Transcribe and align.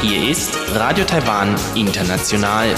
Hier 0.00 0.30
ist 0.30 0.56
Radio 0.74 1.04
Taiwan 1.04 1.54
International. 1.74 2.68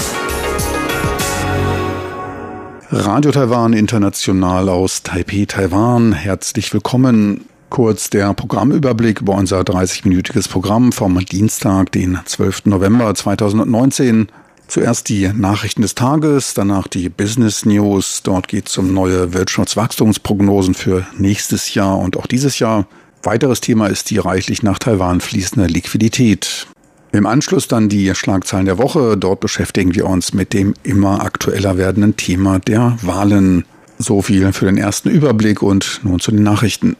Radio 2.91 3.31
Taiwan 3.31 3.71
International 3.71 4.67
aus 4.67 5.01
Taipei, 5.03 5.45
Taiwan. 5.47 6.11
Herzlich 6.11 6.73
willkommen. 6.73 7.45
Kurz 7.69 8.09
der 8.09 8.33
Programmüberblick 8.33 9.21
über 9.21 9.35
unser 9.35 9.61
30-minütiges 9.61 10.49
Programm 10.49 10.91
vom 10.91 11.17
Dienstag, 11.25 11.93
den 11.93 12.19
12. 12.25 12.65
November 12.65 13.15
2019. 13.15 14.27
Zuerst 14.67 15.09
die 15.09 15.29
Nachrichten 15.29 15.83
des 15.83 15.95
Tages, 15.95 16.53
danach 16.53 16.87
die 16.87 17.09
Business 17.09 17.65
News. 17.65 18.21
Dort 18.23 18.47
geht 18.47 18.67
es 18.67 18.77
um 18.77 18.93
neue 18.93 19.33
Wirtschaftswachstumsprognosen 19.33 20.73
für 20.73 21.05
nächstes 21.17 21.73
Jahr 21.73 21.97
und 21.99 22.17
auch 22.17 22.27
dieses 22.27 22.59
Jahr. 22.59 22.87
Weiteres 23.23 23.61
Thema 23.61 23.87
ist 23.87 24.09
die 24.09 24.17
reichlich 24.17 24.63
nach 24.63 24.79
Taiwan 24.79 25.21
fließende 25.21 25.67
Liquidität. 25.67 26.67
Im 27.11 27.25
Anschluss 27.25 27.67
dann 27.67 27.89
die 27.89 28.13
Schlagzeilen 28.13 28.65
der 28.65 28.77
Woche. 28.77 29.17
Dort 29.17 29.39
beschäftigen 29.39 29.95
wir 29.95 30.05
uns 30.05 30.33
mit 30.33 30.51
dem 30.51 30.73
immer 30.83 31.23
aktueller 31.23 31.77
werdenden 31.77 32.17
Thema 32.17 32.59
der 32.59 32.97
Wahlen. 33.01 33.65
So 33.97 34.21
viel 34.21 34.51
für 34.51 34.65
den 34.65 34.77
ersten 34.77 35.09
Überblick 35.09 35.61
und 35.61 36.01
nun 36.03 36.19
zu 36.19 36.31
den 36.31 36.43
Nachrichten. 36.43 36.97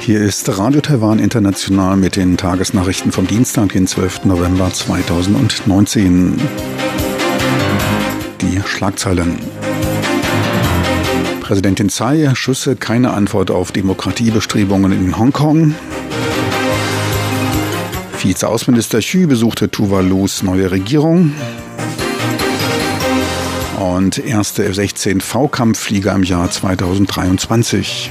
Hier 0.00 0.22
ist 0.22 0.58
Radio 0.58 0.80
Taiwan 0.80 1.18
International 1.18 1.94
mit 1.94 2.16
den 2.16 2.38
Tagesnachrichten 2.38 3.12
vom 3.12 3.26
Dienstag, 3.26 3.74
den 3.74 3.86
12. 3.86 4.24
November 4.24 4.72
2019. 4.72 6.40
Die 8.40 8.62
Schlagzeilen. 8.64 9.38
Präsidentin 11.42 11.90
Tsai, 11.90 12.30
Schüsse, 12.34 12.76
keine 12.76 13.12
Antwort 13.12 13.50
auf 13.50 13.72
Demokratiebestrebungen 13.72 14.92
in 14.92 15.18
Hongkong. 15.18 15.74
Vizeaußenminister 18.22 19.00
Xu 19.00 19.26
besuchte 19.26 19.70
Tuvalus 19.70 20.42
neue 20.42 20.70
Regierung. 20.70 21.34
Und 23.78 24.18
erste 24.18 24.64
F-16V-Kampfflieger 24.64 26.14
im 26.14 26.22
Jahr 26.22 26.50
2023. 26.50 28.10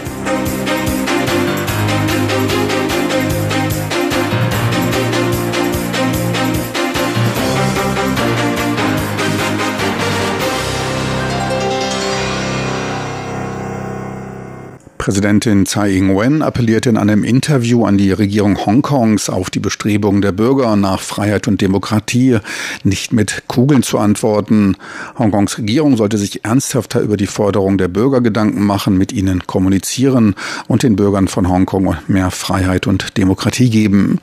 Präsidentin 15.01 15.65
Tsai 15.65 15.97
Ing-wen 15.97 16.43
appellierte 16.43 16.87
in 16.87 16.95
einem 16.95 17.23
Interview 17.23 17.85
an 17.85 17.97
die 17.97 18.11
Regierung 18.11 18.63
Hongkongs 18.63 19.31
auf 19.31 19.49
die 19.49 19.57
Bestrebungen 19.57 20.21
der 20.21 20.31
Bürger 20.31 20.75
nach 20.75 21.01
Freiheit 21.01 21.47
und 21.47 21.59
Demokratie, 21.59 22.37
nicht 22.83 23.11
mit 23.11 23.45
Kugeln 23.47 23.81
zu 23.81 23.97
antworten. 23.97 24.77
Hongkongs 25.17 25.57
Regierung 25.57 25.97
sollte 25.97 26.19
sich 26.19 26.45
ernsthafter 26.45 27.01
über 27.01 27.17
die 27.17 27.25
Forderungen 27.25 27.79
der 27.79 27.87
Bürger 27.87 28.21
Gedanken 28.21 28.63
machen, 28.63 28.95
mit 28.95 29.11
ihnen 29.11 29.47
kommunizieren 29.47 30.35
und 30.67 30.83
den 30.83 30.97
Bürgern 30.97 31.27
von 31.27 31.49
Hongkong 31.49 31.95
mehr 32.07 32.29
Freiheit 32.29 32.85
und 32.85 33.17
Demokratie 33.17 33.71
geben. 33.71 34.19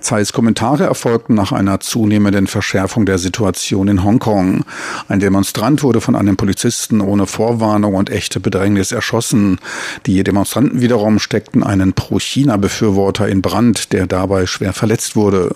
Zeiss 0.00 0.32
Kommentare 0.32 0.84
erfolgten 0.84 1.34
nach 1.34 1.52
einer 1.52 1.80
zunehmenden 1.80 2.46
Verschärfung 2.46 3.06
der 3.06 3.18
Situation 3.18 3.88
in 3.88 4.04
Hongkong. 4.04 4.64
Ein 5.08 5.20
Demonstrant 5.20 5.82
wurde 5.82 6.00
von 6.00 6.16
einem 6.16 6.36
Polizisten 6.36 7.00
ohne 7.00 7.26
Vorwarnung 7.26 7.94
und 7.94 8.10
echte 8.10 8.40
Bedrängnis 8.40 8.92
erschossen. 8.92 9.58
Die 10.06 10.22
Demonstranten 10.24 10.80
wiederum 10.80 11.18
steckten 11.18 11.62
einen 11.62 11.92
Pro-China-Befürworter 11.92 13.28
in 13.28 13.42
Brand, 13.42 13.92
der 13.92 14.06
dabei 14.06 14.46
schwer 14.46 14.72
verletzt 14.72 15.16
wurde. 15.16 15.54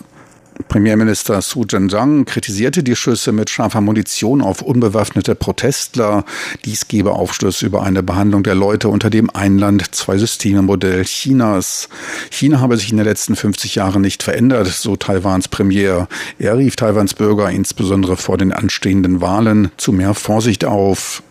Premierminister 0.69 1.43
Su 1.43 1.65
Zhendang 1.65 2.25
kritisierte 2.25 2.83
die 2.83 2.97
Schüsse 2.97 3.33
mit 3.33 3.51
scharfer 3.51 3.81
Munition 3.81 4.41
auf 4.41 4.63
unbewaffnete 4.63 5.35
Protestler. 5.35 6.25
Dies 6.65 6.89
gebe 6.89 7.13
Aufschluss 7.13 7.63
über 7.63 7.83
eine 7.83 8.03
Behandlung 8.03 8.43
der 8.43 8.55
Leute 8.55 8.89
unter 8.89 9.11
dem 9.11 9.31
Einland-Zwei-Systeme-Modell 9.31 11.05
Chinas. 11.05 11.89
China 12.31 12.61
habe 12.61 12.77
sich 12.77 12.91
in 12.91 12.97
den 12.97 13.07
letzten 13.07 13.37
50 13.37 13.75
Jahren 13.75 14.03
nicht 14.03 14.23
verändert, 14.23 14.69
so 14.69 14.97
Taiwans 14.97 15.49
Premier. 15.49 16.09
Er 16.39 16.59
rief 16.59 16.77
Taiwans 16.77 17.15
Bürger 17.15 17.51
insbesondere 17.51 18.17
vor 18.17 18.39
den 18.39 18.53
anstehenden 18.53 19.21
Wahlen 19.21 19.71
zu 19.77 19.93
mehr 19.93 20.15
Vorsicht 20.15 20.65
auf. 20.65 21.23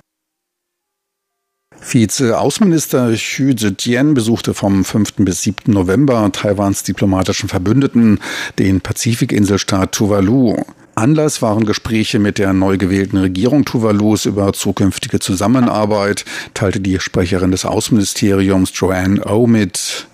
Vize-Außenminister 1.81 3.13
Xu 3.13 3.53
Zetian 3.53 4.13
besuchte 4.13 4.53
vom 4.53 4.84
5. 4.84 5.13
bis 5.19 5.44
7. 5.44 5.72
November 5.72 6.31
Taiwans 6.31 6.84
diplomatischen 6.84 7.50
Verbündeten, 7.50 8.19
den 8.59 8.81
Pazifikinselstaat 8.81 9.94
Tuvalu. 9.94 10.57
Anlass 10.95 11.41
waren 11.41 11.66
Gespräche 11.66 12.19
mit 12.19 12.38
der 12.38 12.51
neu 12.51 12.78
gewählten 12.78 13.17
Regierung 13.17 13.63
Tuvalus 13.63 14.25
über 14.25 14.51
zukünftige 14.51 15.19
Zusammenarbeit, 15.19 16.25
teilte 16.53 16.81
die 16.81 17.00
Sprecherin 17.00 17.51
des 17.51 17.63
Außenministeriums 17.63 18.72
Joanne 18.75 19.23
O 19.25 19.47
mit. 19.47 20.09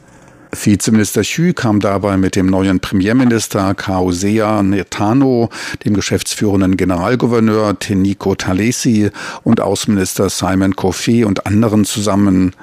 Vizeminister 0.56 1.22
Xu 1.22 1.54
kam 1.54 1.80
dabei 1.80 2.18
mit 2.18 2.36
dem 2.36 2.48
neuen 2.48 2.80
Premierminister 2.80 3.74
Kaosea 3.74 4.64
Netano, 4.64 5.50
dem 5.84 5.94
geschäftsführenden 5.94 6.78
Generalgouverneur 6.78 7.78
Teniko 7.78 8.36
Talesi 8.36 9.12
und 9.44 9.62
Außenminister 9.62 10.30
Simon 10.30 10.76
Kofi 10.76 11.26
und 11.26 11.46
anderen 11.46 11.86
zusammen. 11.86 12.54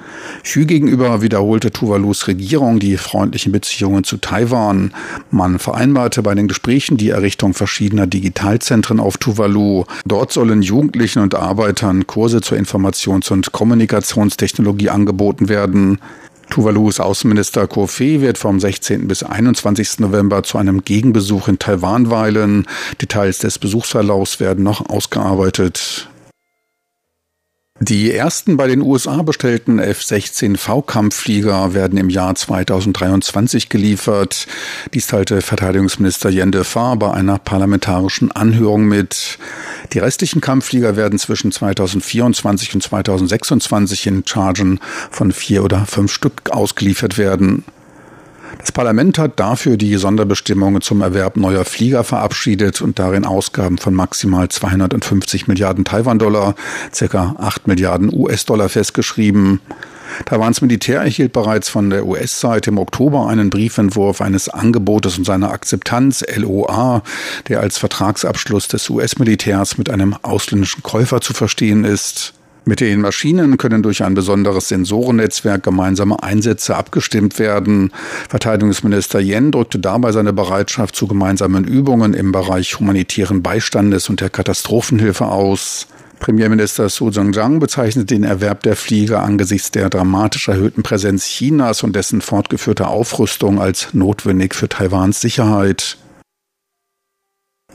Xu 0.43 0.65
gegenüber 0.65 1.21
wiederholte 1.21 1.71
Tuvalus 1.71 2.27
Regierung 2.27 2.79
die 2.79 2.97
freundlichen 2.97 3.51
Beziehungen 3.51 4.03
zu 4.03 4.17
Taiwan. 4.17 4.93
Man 5.29 5.59
vereinbarte 5.59 6.23
bei 6.23 6.35
den 6.35 6.47
Gesprächen 6.47 6.97
die 6.97 7.09
Errichtung 7.09 7.53
verschiedener 7.53 8.07
Digitalzentren 8.07 8.99
auf 8.99 9.17
Tuvalu. 9.17 9.85
Dort 10.05 10.33
sollen 10.33 10.61
Jugendlichen 10.61 11.19
und 11.19 11.35
Arbeitern 11.35 12.07
Kurse 12.07 12.41
zur 12.41 12.57
Informations- 12.57 13.31
und 13.31 13.51
Kommunikationstechnologie 13.51 14.89
angeboten 14.89 15.47
werden. 15.47 15.99
Tuvalus 16.53 16.99
Außenminister 16.99 17.65
Kofi 17.65 18.21
wird 18.21 18.37
vom 18.37 18.59
16. 18.59 19.07
bis 19.07 19.23
21. 19.23 19.97
November 19.97 20.43
zu 20.43 20.59
einem 20.59 20.83
Gegenbesuch 20.83 21.47
in 21.47 21.57
Taiwan 21.57 22.11
weilen. 22.11 22.67
Details 23.01 23.39
des 23.39 23.57
Besuchsverlaufs 23.57 24.39
werden 24.39 24.63
noch 24.63 24.87
ausgearbeitet. 24.87 26.09
Die 27.85 28.13
ersten 28.13 28.55
bei 28.55 28.67
den 28.67 28.81
USA 28.81 29.23
bestellten 29.23 29.77
F-16V-Kampfflieger 29.77 31.73
werden 31.73 31.97
im 31.97 32.09
Jahr 32.09 32.33
2023 32.33 33.67
geliefert. 33.67 34.47
Dies 34.93 35.07
teilte 35.07 35.41
Verteidigungsminister 35.41 36.29
Yen 36.29 36.53
Defa 36.53 36.95
bei 36.95 37.11
einer 37.11 37.39
parlamentarischen 37.39 38.31
Anhörung 38.31 38.85
mit. 38.85 39.37
Die 39.91 39.99
restlichen 39.99 40.39
Kampfflieger 40.39 40.95
werden 40.95 41.19
zwischen 41.19 41.51
2024 41.51 42.75
und 42.75 42.83
2026 42.83 44.07
in 44.07 44.23
Chargen 44.25 44.79
von 45.11 45.33
vier 45.33 45.65
oder 45.65 45.85
fünf 45.85 46.13
Stück 46.13 46.51
ausgeliefert 46.51 47.17
werden. 47.17 47.65
Das 48.59 48.71
Parlament 48.71 49.17
hat 49.17 49.39
dafür 49.39 49.77
die 49.77 49.95
Sonderbestimmungen 49.95 50.81
zum 50.81 51.01
Erwerb 51.01 51.37
neuer 51.37 51.65
Flieger 51.65 52.03
verabschiedet 52.03 52.81
und 52.81 52.99
darin 52.99 53.25
Ausgaben 53.25 53.77
von 53.77 53.93
maximal 53.93 54.49
250 54.49 55.47
Milliarden 55.47 55.85
Taiwan-Dollar, 55.85 56.55
circa 56.93 57.35
8 57.39 57.67
Milliarden 57.67 58.09
US-Dollar 58.13 58.69
festgeschrieben. 58.69 59.59
Taiwans 60.25 60.61
Militär 60.61 61.01
erhielt 61.01 61.33
bereits 61.33 61.69
von 61.69 61.89
der 61.89 62.05
US-Seite 62.05 62.69
im 62.69 62.77
Oktober 62.77 63.27
einen 63.27 63.49
Briefentwurf 63.49 64.21
eines 64.21 64.47
Angebotes 64.49 65.17
und 65.17 65.25
seiner 65.25 65.51
Akzeptanz 65.51 66.23
LOA, 66.35 67.01
der 67.47 67.59
als 67.61 67.77
Vertragsabschluss 67.77 68.67
des 68.67 68.89
US-Militärs 68.89 69.77
mit 69.77 69.89
einem 69.89 70.15
ausländischen 70.21 70.83
Käufer 70.83 71.21
zu 71.21 71.33
verstehen 71.33 71.83
ist. 71.83 72.33
Mit 72.65 72.79
den 72.79 73.01
Maschinen 73.01 73.57
können 73.57 73.83
durch 73.83 74.03
ein 74.03 74.13
besonderes 74.13 74.69
Sensorennetzwerk 74.69 75.63
gemeinsame 75.63 76.23
Einsätze 76.23 76.77
abgestimmt 76.77 77.37
werden. 77.37 77.91
Verteidigungsminister 78.29 79.19
Yen 79.19 79.51
drückte 79.51 79.79
dabei 79.79 80.13
seine 80.13 80.31
Bereitschaft 80.31 80.95
zu 80.95 81.07
gemeinsamen 81.07 81.65
Übungen 81.65 82.13
im 82.13 82.31
Bereich 82.31 82.79
humanitären 82.79 83.43
Beistandes 83.43 84.07
und 84.09 84.21
der 84.21 84.29
Katastrophenhilfe 84.29 85.25
aus. 85.25 85.87
Premierminister 86.19 86.87
Su 86.87 87.11
Zhang 87.11 87.59
bezeichnet 87.59 88.09
den 88.09 88.23
Erwerb 88.23 88.63
der 88.63 88.77
Flieger 88.77 89.23
angesichts 89.23 89.71
der 89.71 89.89
dramatisch 89.89 90.47
erhöhten 90.47 90.81
Präsenz 90.81 91.25
Chinas 91.25 91.83
und 91.83 91.97
dessen 91.97 92.21
fortgeführter 92.21 92.87
Aufrüstung 92.87 93.59
als 93.59 93.93
notwendig 93.93 94.55
für 94.55 94.69
Taiwans 94.69 95.19
Sicherheit. 95.19 95.97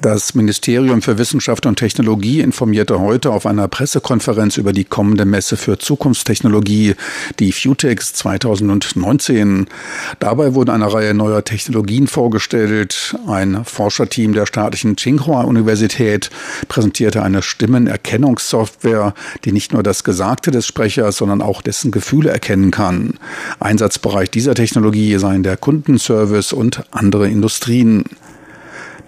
Das 0.01 0.37
Ministerium 0.37 1.03
für 1.03 1.19
Wissenschaft 1.19 1.67
und 1.67 1.77
Technologie 1.77 2.41
informierte 2.41 3.01
heute 3.01 3.33
auf 3.33 3.47
einer 3.47 3.67
Pressekonferenz 3.67 4.57
über 4.57 4.73
die 4.73 4.85
kommende 4.85 5.25
Messe 5.25 5.57
für 5.57 5.77
Zukunftstechnologie, 5.77 6.95
die 7.41 7.51
FUTEX 7.51 8.13
2019. 8.13 9.67
Dabei 10.21 10.55
wurden 10.55 10.71
eine 10.71 10.93
Reihe 10.93 11.15
neuer 11.15 11.43
Technologien 11.43 12.07
vorgestellt. 12.07 13.17
Ein 13.27 13.65
Forscherteam 13.65 14.35
der 14.35 14.47
staatlichen 14.47 14.97
Tsinghua-Universität 14.97 16.31
präsentierte 16.69 17.25
eine 17.25 17.43
Stimmenerkennungssoftware, 17.43 19.15
die 19.45 19.51
nicht 19.51 19.73
nur 19.73 19.83
das 19.83 20.05
Gesagte 20.05 20.53
des 20.53 20.65
Sprechers, 20.65 21.17
sondern 21.17 21.43
auch 21.43 21.61
dessen 21.61 21.91
Gefühle 21.91 22.31
erkennen 22.31 22.71
kann. 22.71 23.15
Einsatzbereich 23.59 24.31
dieser 24.31 24.55
Technologie 24.55 25.19
seien 25.19 25.43
der 25.43 25.57
Kundenservice 25.57 26.53
und 26.53 26.85
andere 26.93 27.29
Industrien. 27.29 28.05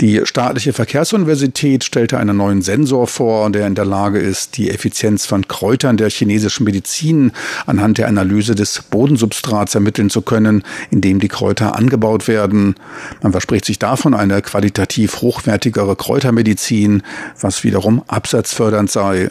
Die 0.01 0.23
staatliche 0.25 0.73
Verkehrsuniversität 0.73 1.85
stellte 1.85 2.19
einen 2.19 2.39
neuen 2.39 2.63
Sensor 2.63 3.07
vor, 3.07 3.51
der 3.51 3.67
in 3.67 3.75
der 3.75 3.85
Lage 3.85 4.19
ist, 4.19 4.57
die 4.57 4.71
Effizienz 4.71 5.27
von 5.27 5.47
Kräutern 5.47 5.99
der 5.99 6.09
chinesischen 6.09 6.65
Medizin 6.65 7.33
anhand 7.67 7.99
der 7.99 8.09
Analyse 8.09 8.55
des 8.55 8.81
Bodensubstrats 8.81 9.75
ermitteln 9.75 10.09
zu 10.09 10.23
können, 10.23 10.63
in 10.91 11.03
dem 11.03 11.21
die 11.21 11.29
Kräuter 11.29 11.77
angebaut 11.77 12.29
werden. 12.29 12.77
Man 13.23 13.33
verspricht 13.33 13.67
sich 13.67 13.79
davon 13.79 14.15
eine 14.15 14.41
qualitativ 14.41 15.21
hochwertigere 15.21 15.97
Kräutermedizin, 15.97 17.03
was 17.39 17.63
wiederum 17.63 18.03
absatzfördernd 18.09 18.91
sei. 18.91 19.31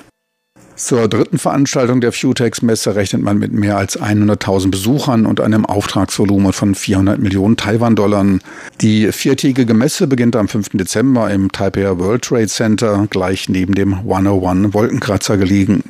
Zur 0.79 1.09
dritten 1.09 1.37
Veranstaltung 1.37 1.99
der 1.99 2.13
Futex-Messe 2.13 2.95
rechnet 2.95 3.21
man 3.21 3.37
mit 3.37 3.51
mehr 3.51 3.75
als 3.75 3.99
100.000 3.99 4.71
Besuchern 4.71 5.25
und 5.25 5.41
einem 5.41 5.65
Auftragsvolumen 5.65 6.53
von 6.53 6.73
400 6.73 7.19
Millionen 7.19 7.57
Taiwan-Dollar. 7.57 8.39
Die 8.79 9.11
viertägige 9.11 9.73
Messe 9.73 10.07
beginnt 10.07 10.37
am 10.37 10.47
5. 10.47 10.69
Dezember 10.75 11.29
im 11.31 11.51
Taipei 11.51 11.99
World 11.99 12.23
Trade 12.23 12.47
Center, 12.47 13.07
gleich 13.09 13.49
neben 13.49 13.75
dem 13.75 13.93
101 13.93 14.73
Wolkenkratzer 14.73 15.35
gelegen. 15.35 15.83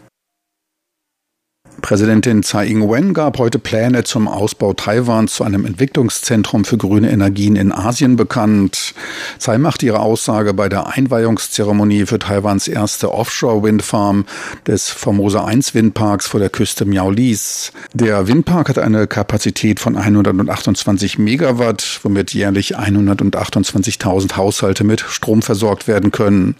Präsidentin 1.81 2.43
Tsai 2.43 2.67
Ing-wen 2.67 3.13
gab 3.13 3.37
heute 3.37 3.59
Pläne 3.59 4.03
zum 4.03 4.27
Ausbau 4.27 4.73
Taiwans 4.73 5.33
zu 5.33 5.43
einem 5.43 5.65
Entwicklungszentrum 5.65 6.65
für 6.65 6.77
grüne 6.77 7.11
Energien 7.11 7.55
in 7.55 7.71
Asien 7.71 8.15
bekannt. 8.15 8.93
Tsai 9.37 9.57
machte 9.57 9.85
ihre 9.85 9.99
Aussage 9.99 10.53
bei 10.53 10.69
der 10.69 10.87
Einweihungszeremonie 10.87 12.05
für 12.05 12.19
Taiwans 12.19 12.67
erste 12.67 13.13
Offshore-Windfarm 13.13 14.25
des 14.67 14.89
Formosa 14.89 15.45
1 15.45 15.73
Windparks 15.73 16.27
vor 16.27 16.39
der 16.39 16.49
Küste 16.49 16.85
Miaolis. 16.85 17.71
Der 17.93 18.27
Windpark 18.27 18.69
hat 18.69 18.79
eine 18.79 19.07
Kapazität 19.07 19.79
von 19.79 19.95
128 19.95 21.17
Megawatt, 21.17 21.99
womit 22.03 22.33
jährlich 22.33 22.77
128.000 22.77 24.35
Haushalte 24.35 24.83
mit 24.83 25.01
Strom 25.01 25.41
versorgt 25.41 25.87
werden 25.87 26.11
können. 26.11 26.55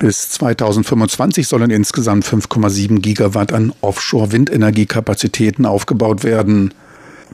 Bis 0.00 0.30
2025 0.30 1.46
sollen 1.46 1.70
insgesamt 1.70 2.24
5,7 2.24 3.00
Gigawatt 3.00 3.52
an 3.52 3.74
Offshore-Windenergiekapazitäten 3.82 5.66
aufgebaut 5.66 6.24
werden. 6.24 6.72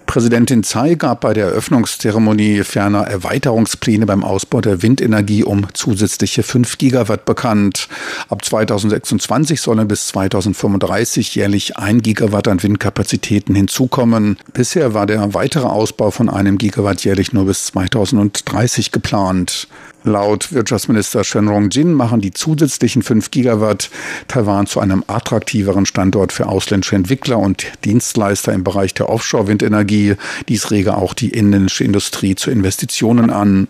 Präsidentin 0.07 0.65
Tsai 0.65 0.97
gab 0.97 1.21
bei 1.21 1.33
der 1.33 1.47
Eröffnungszeremonie 1.47 2.65
ferner 2.65 3.03
Erweiterungspläne 3.03 4.05
beim 4.05 4.25
Ausbau 4.25 4.61
der 4.61 4.83
Windenergie 4.83 5.45
um 5.45 5.69
zusätzliche 5.75 6.43
5 6.43 6.77
Gigawatt 6.77 7.25
bekannt. 7.25 7.89
Ab 8.29 8.45
2026 8.45 9.61
sollen 9.61 9.87
bis 9.87 10.09
2035 10.09 11.37
jährlich 11.37 11.77
1 11.77 12.03
Gigawatt 12.03 12.49
an 12.49 12.61
Windkapazitäten 12.65 13.55
hinzukommen. 13.55 14.39
Bisher 14.53 14.93
war 14.93 15.07
der 15.07 15.35
weitere 15.35 15.67
Ausbau 15.67 16.11
von 16.11 16.29
einem 16.29 16.59
Gigawatt 16.59 17.05
jährlich 17.05 17.33
nur 17.33 17.47
bis 17.47 17.67
2030 17.67 18.91
geplant. 18.91 19.69
Laut 20.07 20.53
Wirtschaftsminister 20.53 21.25
Shen 21.25 21.49
Rong-jin 21.49 21.93
machen 21.93 22.21
die 22.21 22.31
zusätzlichen 22.31 23.03
5 23.03 23.33
Gigawatt 23.33 23.91
Taiwan 24.29 24.69
zu 24.69 24.79
einem 24.79 25.03
attraktiveren 25.09 25.85
Standort 25.85 26.33
für 26.33 26.47
ausländische 26.47 26.95
Entwickler 26.95 27.41
und 27.41 27.67
Dienstleister 27.85 28.53
im 28.53 28.63
Bereich 28.63 28.95
der 28.95 29.09
Offshore-Windenergie. 29.09 30.15
Dies 30.49 30.71
rege 30.71 30.97
auch 30.97 31.13
die 31.13 31.31
inländische 31.31 31.83
Industrie 31.83 32.37
zu 32.37 32.53
Investitionen 32.53 33.31
an. 33.31 33.67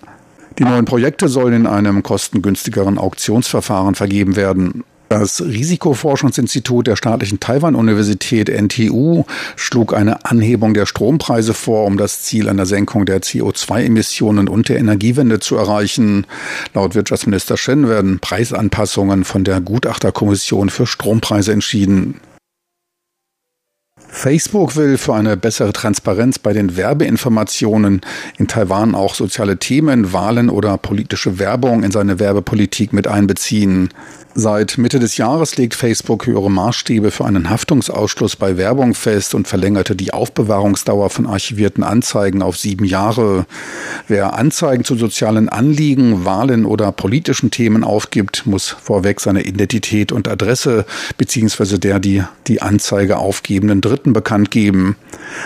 Die 0.59 0.65
neuen 0.65 0.85
Projekte 0.85 1.29
sollen 1.29 1.55
in 1.55 1.67
einem 1.67 2.03
kostengünstigeren 2.03 2.99
Auktionsverfahren 2.99 3.94
vergeben 3.94 4.37
werden. 4.37 4.85
Das 5.08 5.41
Risikoforschungsinstitut 5.41 6.88
der 6.88 6.97
staatlichen 6.97 7.38
Taiwan-Universität 7.38 8.49
NTU 8.49 9.25
schlug 9.55 9.94
eine 9.94 10.25
Anhebung 10.25 10.75
der 10.75 10.87
Strompreise 10.87 11.55
vor, 11.55 11.87
um 11.87 11.97
das 11.97 12.23
Ziel 12.23 12.49
einer 12.49 12.67
Senkung 12.67 13.06
der 13.06 13.23
CO2-Emissionen 13.23 14.49
und 14.49 14.69
der 14.69 14.79
Energiewende 14.79 15.38
zu 15.38 15.56
erreichen. 15.56 16.26
Laut 16.75 16.97
Wirtschaftsminister 16.97 17.56
Shen 17.56 17.88
werden 17.88 18.19
Preisanpassungen 18.19 19.25
von 19.25 19.44
der 19.44 19.61
Gutachterkommission 19.61 20.70
für 20.70 20.87
Strompreise 20.87 21.52
entschieden. 21.52 22.20
Facebook 24.09 24.76
will 24.76 24.97
für 24.97 25.14
eine 25.14 25.37
bessere 25.37 25.73
Transparenz 25.73 26.38
bei 26.38 26.52
den 26.52 26.76
Werbeinformationen 26.76 28.00
in 28.38 28.49
Taiwan 28.49 28.94
auch 28.94 29.14
soziale 29.14 29.59
Themen, 29.59 30.12
Wahlen 30.12 30.49
oder 30.49 30.79
politische 30.79 31.38
Werbung 31.38 31.82
in 31.82 31.91
seine 31.91 32.19
Werbepolitik 32.19 32.93
mit 32.94 33.06
einbeziehen. 33.06 33.91
Seit 34.38 34.77
Mitte 34.77 34.99
des 34.99 35.17
Jahres 35.17 35.56
legt 35.56 35.75
Facebook 35.75 36.27
höhere 36.27 36.50
Maßstäbe 36.50 37.11
für 37.11 37.25
einen 37.25 37.49
Haftungsausschluss 37.49 38.37
bei 38.37 38.59
Werbung 38.59 38.93
fest 38.93 39.35
und 39.35 39.49
verlängerte 39.49 39.97
die 39.97 40.12
Aufbewahrungsdauer 40.12 41.09
von 41.09 41.27
archivierten 41.27 41.83
Anzeigen 41.83 42.43
auf 42.43 42.59
sieben 42.59 42.85
Jahre. 42.85 43.47
Wer 44.09 44.35
Anzeigen 44.35 44.85
zu 44.85 44.94
sozialen 44.94 45.49
Anliegen, 45.49 46.27
Wahlen 46.27 46.67
oder 46.67 46.93
politischen 46.93 47.50
Themen 47.50 47.83
aufgibt, 47.83 48.44
muss 48.44 48.69
vorweg 48.69 49.23
seine 49.23 49.41
Identität 49.41 50.12
und 50.12 50.29
Adresse 50.29 50.85
bzw. 51.17 51.79
der 51.79 51.99
die 51.99 52.23
die 52.47 52.61
Anzeige 52.61 53.17
aufgebenden 53.17 53.81
Dritten 53.81 54.12
bekannt 54.12 54.50
geben. 54.50 54.97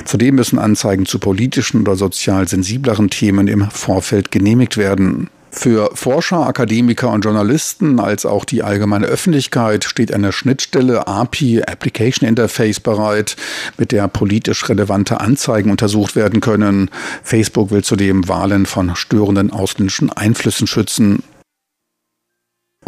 Zudem 0.05 0.35
müssen 0.35 0.59
Anzeigen 0.59 1.07
zu 1.07 1.21
politischen 1.21 1.83
oder 1.83 1.95
sozial 1.95 2.49
sensibleren 2.49 3.09
Themen 3.09 3.47
im 3.47 3.71
Vorfeld 3.71 4.33
genehmigt 4.33 4.77
werden. 4.77 5.31
Für 5.53 5.91
Forscher, 5.95 6.47
Akademiker 6.47 7.11
und 7.11 7.25
Journalisten 7.25 7.99
als 7.99 8.25
auch 8.25 8.45
die 8.45 8.63
allgemeine 8.63 9.07
Öffentlichkeit 9.07 9.85
steht 9.85 10.15
eine 10.15 10.33
Schnittstelle 10.33 11.09
API 11.09 11.63
Application 11.63 12.29
Interface 12.29 12.81
bereit, 12.81 13.37
mit 13.77 13.93
der 13.93 14.07
politisch 14.09 14.69
relevante 14.69 15.21
Anzeigen 15.21 15.71
untersucht 15.71 16.15
werden 16.15 16.41
können. 16.41 16.91
Facebook 17.25 17.71
will 17.71 17.83
zudem 17.83 18.29
Wahlen 18.29 18.65
von 18.65 18.95
störenden 18.95 19.53
ausländischen 19.53 20.11
Einflüssen 20.11 20.67
schützen. 20.67 21.23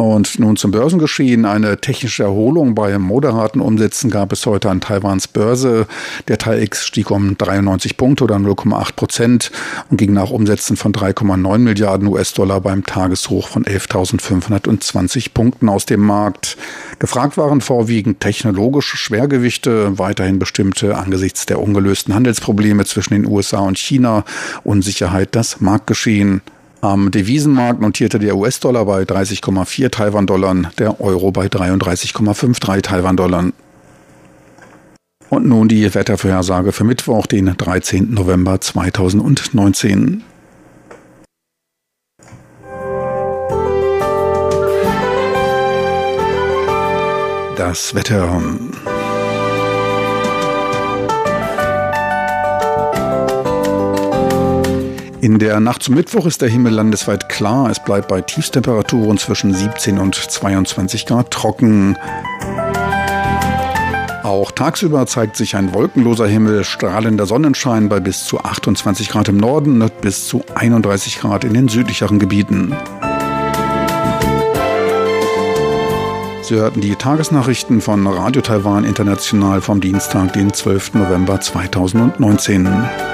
Und 0.03 0.37
nun 0.37 0.57
zum 0.57 0.71
Börsengeschehen. 0.71 1.45
Eine 1.45 1.79
technische 1.79 2.23
Erholung 2.23 2.75
bei 2.75 2.99
moderaten 2.99 3.61
Umsätzen 3.61 4.09
gab 4.09 4.33
es 4.33 4.45
heute 4.45 4.69
an 4.69 4.81
Taiwans 4.81 5.29
Börse. 5.29 5.87
Der 6.27 6.37
TAIX 6.37 6.85
stieg 6.85 7.09
um 7.09 7.37
93 7.37 7.95
Punkte 7.95 8.25
oder 8.25 8.35
0,8 8.35 8.95
Prozent 8.97 9.51
und 9.89 9.95
ging 9.95 10.11
nach 10.11 10.29
Umsätzen 10.29 10.75
von 10.75 10.91
3,9 10.91 11.57
Milliarden 11.59 12.09
US-Dollar 12.09 12.59
beim 12.59 12.85
Tageshoch 12.85 13.47
von 13.47 13.63
11.520 13.63 15.33
Punkten 15.33 15.69
aus 15.69 15.85
dem 15.85 16.01
Markt. 16.01 16.57
Gefragt 16.99 17.37
waren 17.37 17.61
vorwiegend 17.61 18.19
technologische 18.19 18.97
Schwergewichte, 18.97 19.97
weiterhin 19.97 20.37
bestimmte 20.37 20.97
angesichts 20.97 21.45
der 21.45 21.61
ungelösten 21.61 22.13
Handelsprobleme 22.13 22.83
zwischen 22.83 23.13
den 23.13 23.25
USA 23.25 23.59
und 23.59 23.77
China, 23.77 24.25
Unsicherheit 24.65 25.29
das 25.33 25.61
Marktgeschehen. 25.61 26.41
Am 26.83 27.11
Devisenmarkt 27.11 27.79
notierte 27.79 28.19
der 28.19 28.35
US-Dollar 28.35 28.83
bei 28.83 29.03
30,4 29.03 29.89
Taiwan-Dollar, 29.89 30.73
der 30.77 30.99
Euro 30.99 31.31
bei 31.31 31.45
33,53 31.45 32.81
Taiwan-Dollar. 32.81 33.51
Und 35.29 35.45
nun 35.47 35.69
die 35.69 35.95
Wettervorhersage 35.95 36.73
für 36.73 36.83
Mittwoch, 36.83 37.25
den 37.25 37.55
13. 37.55 38.13
November 38.13 38.59
2019. 38.59 40.23
Das 47.55 47.95
Wetter. 47.95 48.41
In 55.23 55.39
der 55.39 55.61
Nacht 55.61 55.83
zum 55.83 55.95
Mittwoch 55.95 56.25
ist 56.25 56.41
der 56.41 56.49
Himmel 56.49 56.73
landesweit 56.73 57.29
klar. 57.29 57.69
Es 57.69 57.81
bleibt 57.81 58.09
bei 58.09 58.19
Tiefstemperaturen 58.19 59.17
zwischen 59.17 59.53
17 59.53 59.97
und 59.97 60.15
22 60.15 61.05
Grad 61.05 61.31
trocken. 61.31 61.97
Auch 64.23 64.51
tagsüber 64.51 65.05
zeigt 65.05 65.37
sich 65.37 65.55
ein 65.55 65.73
wolkenloser 65.73 66.27
Himmel, 66.27 66.65
strahlender 66.65 67.25
Sonnenschein 67.25 67.87
bei 67.87 68.01
bis 68.01 68.25
zu 68.25 68.41
28 68.41 69.07
Grad 69.07 69.29
im 69.29 69.37
Norden 69.37 69.81
und 69.81 70.01
bis 70.01 70.27
zu 70.27 70.43
31 70.55 71.21
Grad 71.21 71.45
in 71.45 71.53
den 71.53 71.69
südlicheren 71.69 72.19
Gebieten. 72.19 72.75
Sie 76.41 76.55
hörten 76.55 76.81
die 76.81 76.95
Tagesnachrichten 76.95 77.79
von 77.79 78.05
Radio 78.05 78.41
Taiwan 78.41 78.83
International 78.83 79.61
vom 79.61 79.79
Dienstag, 79.79 80.33
den 80.33 80.51
12. 80.51 80.95
November 80.95 81.39
2019. 81.39 83.12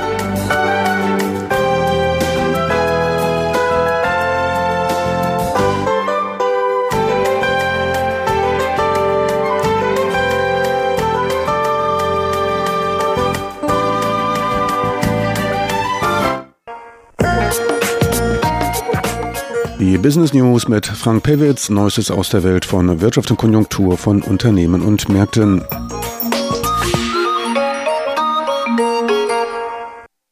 Business 20.01 20.33
News 20.33 20.69
mit 20.69 20.85
Frank 20.85 21.23
Pewitz, 21.23 21.69
Neuestes 21.69 22.09
aus 22.09 22.29
der 22.29 22.43
Welt 22.43 22.63
von 22.63 23.01
Wirtschaft 23.01 23.31
und 23.31 23.37
Konjunktur 23.37 23.97
von 23.97 24.21
Unternehmen 24.21 24.81
und 24.81 25.09
Märkten. 25.09 25.61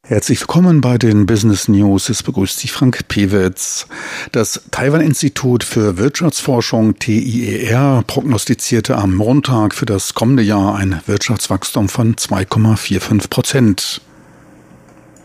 Herzlich 0.06 0.40
willkommen 0.40 0.80
bei 0.80 0.96
den 0.96 1.26
Business 1.26 1.68
News. 1.68 2.08
Es 2.08 2.22
begrüßt 2.22 2.58
Sie 2.58 2.68
Frank 2.68 3.08
Pewitz. 3.08 3.86
Das 4.32 4.62
Taiwan-Institut 4.70 5.64
für 5.64 5.98
Wirtschaftsforschung 5.98 6.98
TIER 6.98 8.04
prognostizierte 8.06 8.96
am 8.96 9.14
Montag 9.14 9.74
für 9.74 9.84
das 9.84 10.14
kommende 10.14 10.42
Jahr 10.42 10.76
ein 10.76 11.02
Wirtschaftswachstum 11.04 11.90
von 11.90 12.14
2,45 12.16 13.28
Prozent. 13.28 14.00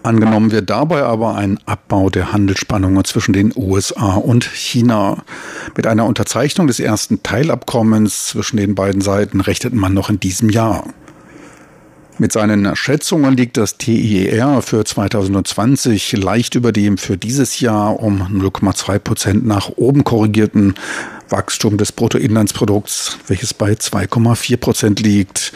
Angenommen 0.04 0.52
wird 0.52 0.70
dabei 0.70 1.04
aber 1.04 1.36
ein 1.36 1.60
Abbau 1.66 2.10
der 2.10 2.34
Handelsspannungen 2.34 3.06
zwischen 3.06 3.32
den 3.32 3.54
USA 3.56 4.16
und 4.16 4.44
China. 4.44 5.24
Mit 5.78 5.88
einer 5.88 6.06
Unterzeichnung 6.06 6.68
des 6.68 6.82
ersten 6.82 7.24
Teilabkommens 7.24 8.28
zwischen 8.28 8.58
den 8.58 8.76
beiden 8.76 9.00
Seiten 9.00 9.40
rechnet 9.40 9.74
man 9.74 9.94
noch 9.94 10.10
in 10.10 10.20
diesem 10.20 10.50
Jahr. 10.50 10.84
Mit 12.20 12.34
seinen 12.34 12.76
Schätzungen 12.76 13.36
liegt 13.36 13.56
das 13.56 13.78
TIER 13.78 14.62
für 14.62 14.84
2020 14.84 16.12
leicht 16.18 16.56
über 16.56 16.74
dem 16.74 16.98
für 16.98 17.18
dieses 17.18 17.62
Jahr 17.62 18.00
um 18.02 18.22
0,2 18.22 19.00
Prozent 19.00 19.46
nach 19.48 19.70
oben 19.78 20.04
korrigierten 20.04 20.76
Wachstum 21.30 21.78
des 21.78 21.94
Bruttoinlandsprodukts, 21.94 23.20
welches 23.28 23.54
bei 23.54 23.72
2,4 23.72 24.58
Prozent 24.58 25.00
liegt. 25.00 25.54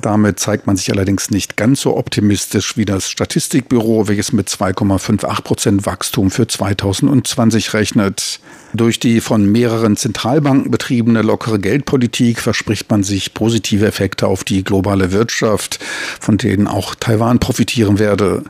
Damit 0.00 0.38
zeigt 0.38 0.66
man 0.66 0.76
sich 0.76 0.92
allerdings 0.92 1.30
nicht 1.30 1.56
ganz 1.56 1.80
so 1.80 1.96
optimistisch 1.96 2.76
wie 2.76 2.84
das 2.84 3.10
Statistikbüro, 3.10 4.06
welches 4.06 4.32
mit 4.32 4.48
2,58 4.48 5.42
Prozent 5.42 5.86
Wachstum 5.86 6.30
für 6.30 6.46
2020 6.46 7.74
rechnet. 7.74 8.40
Durch 8.74 9.00
die 9.00 9.20
von 9.20 9.50
mehreren 9.50 9.96
Zentralbanken 9.96 10.70
betriebene 10.70 11.22
lockere 11.22 11.58
Geldpolitik 11.58 12.38
verspricht 12.38 12.90
man 12.90 13.02
sich 13.02 13.32
positive 13.32 13.86
Effekte 13.86 14.26
auf 14.26 14.44
die 14.44 14.62
globale 14.62 15.10
Wirtschaft, 15.10 15.80
von 16.20 16.36
denen 16.36 16.68
auch 16.68 16.94
Taiwan 16.94 17.38
profitieren 17.38 17.98
werde. 17.98 18.44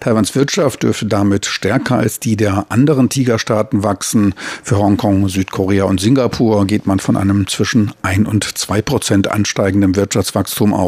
Taiwans 0.00 0.34
Wirtschaft 0.34 0.82
dürfte 0.82 1.06
damit 1.06 1.46
stärker 1.46 1.96
als 1.96 2.20
die 2.20 2.36
der 2.36 2.66
anderen 2.68 3.08
Tigerstaaten 3.08 3.82
wachsen. 3.82 4.34
Für 4.62 4.78
Hongkong, 4.78 5.28
Südkorea 5.28 5.84
und 5.84 5.98
Singapur 5.98 6.66
geht 6.66 6.86
man 6.86 7.00
von 7.00 7.16
einem 7.16 7.46
zwischen 7.46 7.92
1 8.02 8.28
und 8.28 8.44
2 8.44 8.82
Prozent 8.82 9.28
ansteigenden 9.28 9.96
Wirtschaftswachstum 9.96 10.74
aus. 10.74 10.83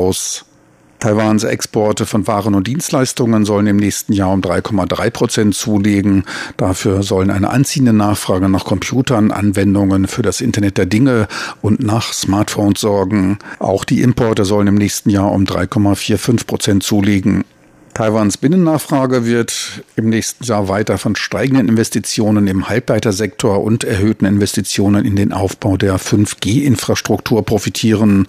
Taiwans 0.99 1.45
Exporte 1.45 2.07
von 2.07 2.27
Waren 2.27 2.55
und 2.55 2.67
Dienstleistungen 2.67 3.45
sollen 3.45 3.67
im 3.67 3.77
nächsten 3.77 4.13
Jahr 4.13 4.33
um 4.33 4.41
3,3 4.41 5.11
Prozent 5.11 5.55
zulegen. 5.55 6.25
Dafür 6.57 7.03
sollen 7.03 7.31
eine 7.31 7.51
anziehende 7.51 7.93
Nachfrage 7.93 8.49
nach 8.49 8.65
Computern, 8.65 9.31
Anwendungen 9.31 10.07
für 10.07 10.23
das 10.23 10.41
Internet 10.41 10.79
der 10.79 10.87
Dinge 10.87 11.29
und 11.61 11.81
nach 11.81 12.13
Smartphones 12.13 12.81
sorgen. 12.81 13.39
Auch 13.59 13.85
die 13.85 14.03
Importe 14.03 14.45
sollen 14.45 14.69
im 14.69 14.75
nächsten 14.75 15.11
Jahr 15.11 15.33
um 15.33 15.45
3,45 15.45 16.47
Prozent 16.47 16.83
zulegen. 16.83 17.45
Taiwans 17.97 18.37
Binnennachfrage 18.37 19.25
wird 19.25 19.83
im 19.97 20.11
nächsten 20.11 20.45
Jahr 20.45 20.69
weiter 20.69 20.99
von 20.99 21.17
steigenden 21.17 21.67
Investitionen 21.71 22.47
im 22.47 22.69
Halbleitersektor 22.69 23.65
und 23.65 23.85
erhöhten 23.85 24.27
Investitionen 24.27 25.07
in 25.07 25.17
den 25.17 25.33
Aufbau 25.33 25.79
der 25.79 25.99
5G-Infrastruktur 25.99 27.43
profitieren. 27.43 28.29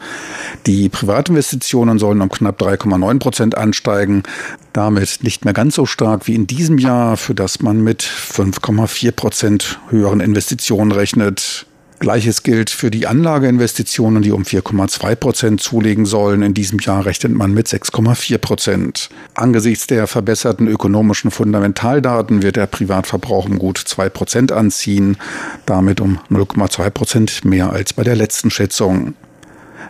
Die 0.67 0.87
Privatinvestitionen 0.87 1.99
sollen 1.99 2.21
um 2.21 2.29
knapp 2.29 2.61
3,9 2.61 3.19
Prozent 3.19 3.57
ansteigen, 3.57 4.23
damit 4.71 5.19
nicht 5.23 5.43
mehr 5.43 5.53
ganz 5.53 5.75
so 5.75 5.85
stark 5.85 6.27
wie 6.27 6.35
in 6.35 6.47
diesem 6.47 6.77
Jahr, 6.77 7.17
für 7.17 7.35
das 7.35 7.61
man 7.61 7.83
mit 7.83 8.03
5,4 8.03 9.11
Prozent 9.11 9.81
höheren 9.89 10.21
Investitionen 10.21 10.93
rechnet. 10.93 11.66
Gleiches 11.99 12.43
gilt 12.43 12.69
für 12.69 12.91
die 12.91 13.07
Anlageinvestitionen, 13.07 14.21
die 14.21 14.31
um 14.31 14.43
4,2 14.43 15.15
Prozent 15.15 15.61
zulegen 15.61 16.05
sollen. 16.05 16.43
In 16.43 16.53
diesem 16.53 16.79
Jahr 16.79 17.05
rechnet 17.05 17.33
man 17.33 17.53
mit 17.53 17.67
6,4 17.67 18.37
Prozent. 18.37 19.09
Angesichts 19.33 19.87
der 19.87 20.05
verbesserten 20.05 20.67
ökonomischen 20.67 21.31
Fundamentaldaten 21.31 22.43
wird 22.43 22.55
der 22.55 22.67
Privatverbrauch 22.67 23.45
um 23.45 23.57
gut 23.57 23.79
2 23.79 24.09
Prozent 24.09 24.51
anziehen, 24.51 25.17
damit 25.65 25.99
um 25.99 26.19
0,2 26.29 26.89
Prozent 26.91 27.45
mehr 27.45 27.71
als 27.71 27.93
bei 27.93 28.03
der 28.03 28.15
letzten 28.15 28.51
Schätzung. 28.51 29.15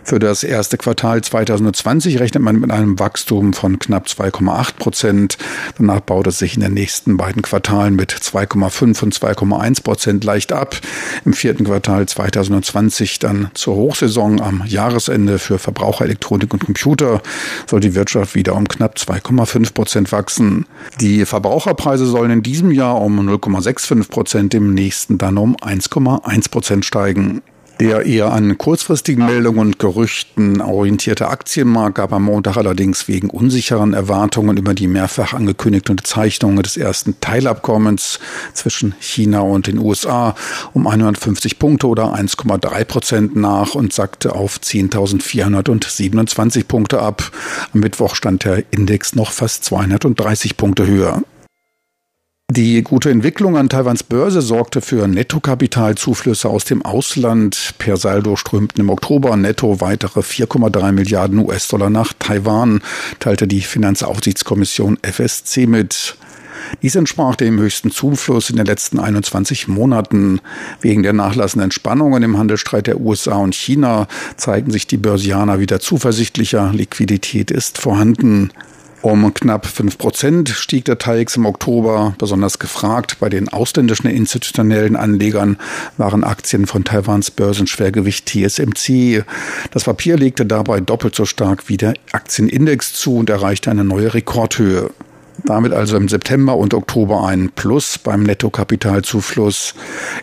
Für 0.08 0.18
das 0.18 0.42
erste 0.42 0.78
Quartal 0.78 1.20
2020 1.20 2.18
rechnet 2.18 2.42
man 2.42 2.58
mit 2.58 2.70
einem 2.70 2.98
Wachstum 2.98 3.52
von 3.52 3.78
knapp 3.78 4.06
2,8 4.06 4.76
Prozent. 4.78 5.36
Danach 5.76 6.00
baut 6.00 6.26
es 6.28 6.38
sich 6.38 6.54
in 6.54 6.62
den 6.62 6.72
nächsten 6.72 7.18
beiden 7.18 7.42
Quartalen 7.42 7.94
mit 7.94 8.12
2,5 8.12 9.02
und 9.02 9.14
2,1 9.14 9.82
Prozent 9.82 10.24
leicht 10.24 10.50
ab. 10.50 10.76
Im 11.26 11.34
vierten 11.34 11.64
Quartal 11.64 12.08
2020 12.08 13.18
dann 13.18 13.50
zur 13.52 13.76
Hochsaison 13.76 14.40
am 14.40 14.64
Jahresende 14.64 15.38
für 15.38 15.58
Verbraucherelektronik 15.58 16.54
und 16.54 16.64
Computer 16.64 17.20
soll 17.66 17.80
die 17.80 17.94
Wirtschaft 17.94 18.34
wieder 18.34 18.54
um 18.54 18.66
knapp 18.66 18.96
2,5 18.96 19.74
Prozent 19.74 20.10
wachsen. 20.10 20.64
Die 21.02 21.26
Verbraucherpreise 21.26 22.06
sollen 22.06 22.30
in 22.30 22.42
diesem 22.42 22.70
Jahr 22.70 22.98
um 23.02 23.20
0,65 23.28 24.08
Prozent, 24.08 24.54
im 24.54 24.72
nächsten 24.72 25.18
dann 25.18 25.36
um 25.36 25.54
1,1 25.56 26.50
Prozent 26.50 26.86
steigen. 26.86 27.42
Der 27.80 28.06
eher 28.06 28.32
an 28.32 28.56
kurzfristigen 28.58 29.24
Meldungen 29.24 29.60
und 29.60 29.78
Gerüchten 29.78 30.60
orientierte 30.60 31.28
Aktienmarkt 31.28 31.94
gab 31.94 32.12
am 32.12 32.24
Montag 32.24 32.56
allerdings 32.56 33.06
wegen 33.06 33.30
unsicheren 33.30 33.94
Erwartungen 33.94 34.56
über 34.56 34.74
die 34.74 34.88
mehrfach 34.88 35.32
angekündigte 35.32 35.92
Unterzeichnung 35.92 36.60
des 36.60 36.76
ersten 36.76 37.20
Teilabkommens 37.20 38.18
zwischen 38.52 38.96
China 38.98 39.42
und 39.42 39.68
den 39.68 39.78
USA 39.78 40.34
um 40.72 40.88
150 40.88 41.60
Punkte 41.60 41.86
oder 41.86 42.14
1,3 42.14 42.84
Prozent 42.84 43.36
nach 43.36 43.76
und 43.76 43.92
sackte 43.92 44.34
auf 44.34 44.58
10.427 44.58 46.64
Punkte 46.64 47.00
ab. 47.00 47.30
Am 47.72 47.78
Mittwoch 47.78 48.16
stand 48.16 48.44
der 48.44 48.64
Index 48.72 49.14
noch 49.14 49.30
fast 49.30 49.64
230 49.64 50.56
Punkte 50.56 50.84
höher. 50.84 51.22
Die 52.50 52.82
gute 52.82 53.10
Entwicklung 53.10 53.58
an 53.58 53.68
Taiwans 53.68 54.02
Börse 54.02 54.40
sorgte 54.40 54.80
für 54.80 55.06
Nettokapitalzuflüsse 55.06 56.48
aus 56.48 56.64
dem 56.64 56.82
Ausland. 56.82 57.74
Per 57.76 57.98
Saldo 57.98 58.36
strömten 58.36 58.80
im 58.80 58.88
Oktober 58.88 59.36
netto 59.36 59.82
weitere 59.82 60.20
4,3 60.20 60.92
Milliarden 60.92 61.40
US-Dollar 61.40 61.90
nach 61.90 62.14
Taiwan, 62.18 62.80
teilte 63.20 63.46
die 63.46 63.60
Finanzaufsichtskommission 63.60 64.96
FSC 65.02 65.66
mit. 65.66 66.16
Dies 66.80 66.94
entsprach 66.94 67.36
dem 67.36 67.58
höchsten 67.58 67.90
Zufluss 67.90 68.48
in 68.48 68.56
den 68.56 68.64
letzten 68.64 68.98
21 68.98 69.68
Monaten. 69.68 70.40
Wegen 70.80 71.02
der 71.02 71.12
nachlassenden 71.12 71.70
Spannungen 71.70 72.22
im 72.22 72.38
Handelsstreit 72.38 72.86
der 72.86 72.98
USA 72.98 73.36
und 73.36 73.54
China 73.54 74.08
zeigen 74.38 74.70
sich 74.70 74.86
die 74.86 74.96
Börsianer 74.96 75.60
wieder 75.60 75.80
zuversichtlicher. 75.80 76.72
Liquidität 76.72 77.50
ist 77.50 77.76
vorhanden. 77.76 78.52
Um 79.00 79.32
knapp 79.32 79.66
5 79.66 79.96
Prozent 79.96 80.48
stieg 80.48 80.84
der 80.84 80.98
TAIX 80.98 81.36
im 81.36 81.46
Oktober. 81.46 82.14
Besonders 82.18 82.58
gefragt 82.58 83.18
bei 83.20 83.28
den 83.28 83.48
ausländischen 83.48 84.08
institutionellen 84.08 84.96
Anlegern 84.96 85.56
waren 85.96 86.24
Aktien 86.24 86.66
von 86.66 86.82
Taiwans 86.82 87.30
Börsenschwergewicht 87.30 88.26
TSMC. 88.26 89.24
Das 89.70 89.84
Papier 89.84 90.16
legte 90.16 90.46
dabei 90.46 90.80
doppelt 90.80 91.14
so 91.14 91.26
stark 91.26 91.68
wie 91.68 91.76
der 91.76 91.94
Aktienindex 92.10 92.92
zu 92.92 93.18
und 93.18 93.30
erreichte 93.30 93.70
eine 93.70 93.84
neue 93.84 94.14
Rekordhöhe. 94.14 94.90
Damit 95.44 95.72
also 95.72 95.96
im 95.96 96.08
September 96.08 96.56
und 96.56 96.74
Oktober 96.74 97.24
ein 97.24 97.50
Plus 97.54 97.98
beim 97.98 98.24
Nettokapitalzufluss. 98.24 99.74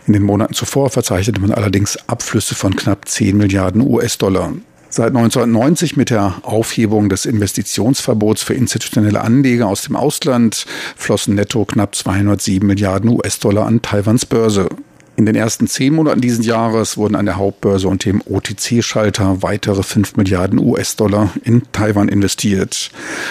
In 0.06 0.12
den 0.12 0.22
Monaten 0.22 0.52
zuvor 0.52 0.90
verzeichnete 0.90 1.40
man 1.40 1.52
allerdings 1.52 1.96
Abflüsse 2.08 2.54
von 2.54 2.76
knapp 2.76 3.08
10 3.08 3.38
Milliarden 3.38 3.80
US-Dollar. 3.80 4.52
Seit 4.88 5.08
1990 5.08 5.96
mit 5.96 6.10
der 6.10 6.34
Aufhebung 6.42 7.08
des 7.08 7.26
Investitionsverbots 7.26 8.42
für 8.42 8.54
institutionelle 8.54 9.20
Anleger 9.20 9.66
aus 9.66 9.82
dem 9.82 9.96
Ausland 9.96 10.64
flossen 10.96 11.34
netto 11.34 11.64
knapp 11.64 11.94
207 11.94 12.66
Milliarden 12.66 13.10
US-Dollar 13.10 13.66
an 13.66 13.82
Taiwans 13.82 14.26
Börse. 14.26 14.68
In 15.16 15.24
den 15.24 15.34
ersten 15.34 15.66
zehn 15.66 15.94
Monaten 15.94 16.20
dieses 16.20 16.44
Jahres 16.44 16.98
wurden 16.98 17.14
an 17.14 17.24
der 17.24 17.36
Hauptbörse 17.36 17.88
und 17.88 18.04
dem 18.04 18.20
OTC-Schalter 18.20 19.42
weitere 19.42 19.82
5 19.82 20.16
Milliarden 20.16 20.58
US-Dollar 20.58 21.30
in 21.42 21.62
Taiwan 21.72 22.08
investiert. 22.08 22.90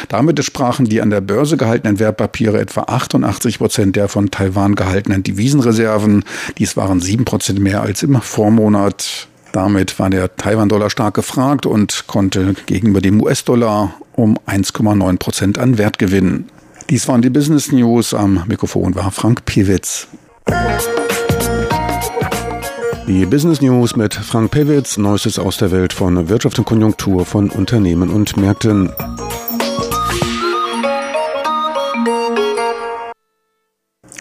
Damit 0.09 0.43
sprachen 0.43 0.85
die 0.85 1.01
an 1.01 1.11
der 1.11 1.21
Börse 1.21 1.57
gehaltenen 1.57 1.99
Wertpapiere 1.99 2.59
etwa 2.59 2.81
88 2.87 3.59
Prozent 3.59 3.95
der 3.95 4.07
von 4.07 4.31
Taiwan 4.31 4.73
gehaltenen 4.73 5.21
Devisenreserven. 5.21 6.23
Dies 6.57 6.75
waren 6.75 7.01
sieben 7.01 7.23
Prozent 7.23 7.59
mehr 7.59 7.81
als 7.81 8.01
im 8.01 8.19
Vormonat. 8.19 9.27
Damit 9.55 9.99
war 9.99 10.09
der 10.09 10.35
Taiwan-Dollar 10.35 10.89
stark 10.89 11.13
gefragt 11.13 11.65
und 11.65 12.07
konnte 12.07 12.55
gegenüber 12.65 12.99
dem 12.99 13.21
US-Dollar 13.23 13.93
um 14.11 14.37
1,9 14.47 15.17
Prozent 15.17 15.57
an 15.57 15.77
Wert 15.77 15.97
gewinnen. 15.97 16.49
Dies 16.89 17.07
waren 17.07 17.21
die 17.21 17.29
Business 17.29 17.71
News. 17.71 18.13
Am 18.13 18.43
Mikrofon 18.49 18.95
war 18.95 19.11
Frank 19.11 19.45
Piewitz. 19.45 20.09
Die 23.07 23.25
Business 23.25 23.61
News 23.61 23.95
mit 23.95 24.13
Frank 24.13 24.51
Pewitz, 24.51 24.97
Neuestes 24.97 25.39
aus 25.39 25.55
der 25.55 25.71
Welt 25.71 25.93
von 25.93 26.27
Wirtschaft 26.27 26.59
und 26.59 26.65
Konjunktur 26.65 27.25
von 27.25 27.49
Unternehmen 27.49 28.09
und 28.09 28.35
Märkten. 28.35 28.91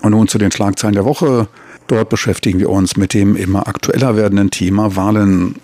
Und 0.00 0.10
nun 0.12 0.28
zu 0.28 0.38
den 0.38 0.52
Schlagzeilen 0.52 0.94
der 0.94 1.04
Woche. 1.04 1.48
Dort 1.86 2.08
beschäftigen 2.08 2.60
wir 2.60 2.70
uns 2.70 2.96
mit 2.96 3.12
dem 3.12 3.36
immer 3.36 3.68
aktueller 3.68 4.16
werdenden 4.16 4.50
Thema 4.50 4.96
Wahlen. 4.96 5.56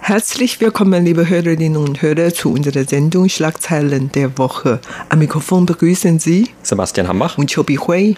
Herzlich 0.00 0.60
willkommen, 0.60 1.02
liebe 1.02 1.30
Hörerinnen 1.30 1.78
und 1.78 2.02
Hörer, 2.02 2.34
zu 2.34 2.52
unserer 2.52 2.84
Sendung 2.84 3.30
Schlagzeilen 3.30 4.12
der 4.12 4.36
Woche. 4.36 4.78
Am 5.08 5.20
Mikrofon 5.20 5.64
begrüßen 5.64 6.18
Sie 6.18 6.50
Sebastian 6.62 7.08
Hambach 7.08 7.38
und 7.38 7.50
Chobi 7.50 7.76
Hui. 7.76 8.14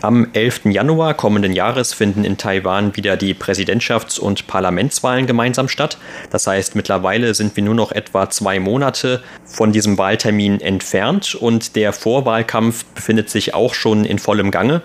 Am 0.00 0.28
11. 0.32 0.66
Januar 0.66 1.14
kommenden 1.14 1.52
Jahres 1.52 1.92
finden 1.92 2.22
in 2.22 2.36
Taiwan 2.36 2.94
wieder 2.94 3.16
die 3.16 3.34
Präsidentschafts- 3.34 4.20
und 4.20 4.46
Parlamentswahlen 4.46 5.26
gemeinsam 5.26 5.68
statt. 5.68 5.98
Das 6.30 6.46
heißt, 6.46 6.76
mittlerweile 6.76 7.34
sind 7.34 7.56
wir 7.56 7.64
nur 7.64 7.74
noch 7.74 7.90
etwa 7.90 8.30
zwei 8.30 8.60
Monate 8.60 9.24
von 9.44 9.72
diesem 9.72 9.98
Wahltermin 9.98 10.60
entfernt 10.60 11.34
und 11.34 11.74
der 11.74 11.92
Vorwahlkampf 11.92 12.84
befindet 12.84 13.28
sich 13.28 13.54
auch 13.54 13.74
schon 13.74 14.04
in 14.04 14.20
vollem 14.20 14.52
Gange. 14.52 14.82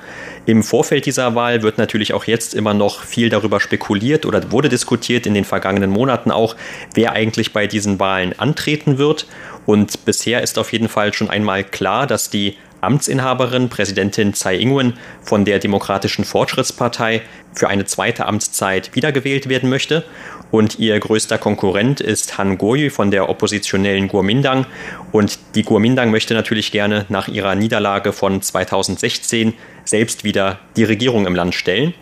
Im 0.48 0.64
Vorfeld 0.64 1.06
dieser 1.06 1.36
Wahl 1.36 1.62
wird 1.62 1.78
natürlich 1.78 2.14
auch 2.14 2.26
jetzt 2.26 2.56
immer 2.56 2.74
noch 2.74 3.04
viel 3.04 3.30
darüber 3.30 3.60
spekuliert 3.60 4.26
oder 4.26 4.52
wurde 4.52 4.68
diskutiert 4.68 5.28
in 5.28 5.36
den 5.36 5.46
vergangenen 5.46 5.92
Monaten 5.92 6.32
auch, 6.32 6.56
wer 6.96 7.12
eigentlich 7.12 7.54
bei 7.54 7.68
diesen 7.68 8.00
Wahlen 8.00 8.38
antreten 8.40 8.98
wird. 8.98 9.28
Und 9.68 10.06
bisher 10.06 10.42
ist 10.42 10.58
auf 10.58 10.74
jeden 10.74 10.90
Fall 10.90 11.14
schon 11.14 11.30
einmal 11.30 11.64
klar, 11.64 12.08
dass 12.08 12.32
die 12.32 12.58
Amtsinhaberin, 12.84 13.70
Präsidentin 13.70 14.34
Tsai 14.34 14.58
Ing-wen 14.58 14.94
von 15.22 15.46
der 15.46 15.60
Demokratischen 15.60 16.26
Fortschrittspartei 16.26 17.22
für 17.54 17.68
eine 17.70 17.86
zweite 17.86 18.26
Amtszeit 18.26 18.96
wiedergewählt 18.96 19.50
werden 19.50 19.70
möchte. 19.70 20.04
Und 20.52 20.78
ihr 20.78 21.00
größter 21.00 21.40
Konkurrent 21.40 22.00
ist 22.00 22.38
Han 22.38 22.60
Goyu 22.60 22.92
von 22.92 23.10
der 23.10 23.28
oppositionellen 23.30 24.08
Kuomintang. 24.08 24.68
Und 25.12 25.40
die 25.56 25.64
Kuomintang 25.64 26.12
möchte 26.12 26.36
natürlich 26.36 26.72
gerne 26.72 27.06
nach 27.10 27.28
ihrer 27.28 27.56
Niederlage 27.56 28.14
von 28.14 28.42
2016 28.42 29.54
selbst 29.84 30.24
wieder 30.24 30.60
die 30.76 30.84
Regierung 30.84 31.26
im 31.26 31.36
Land 31.36 31.56
stellen. 31.56 31.94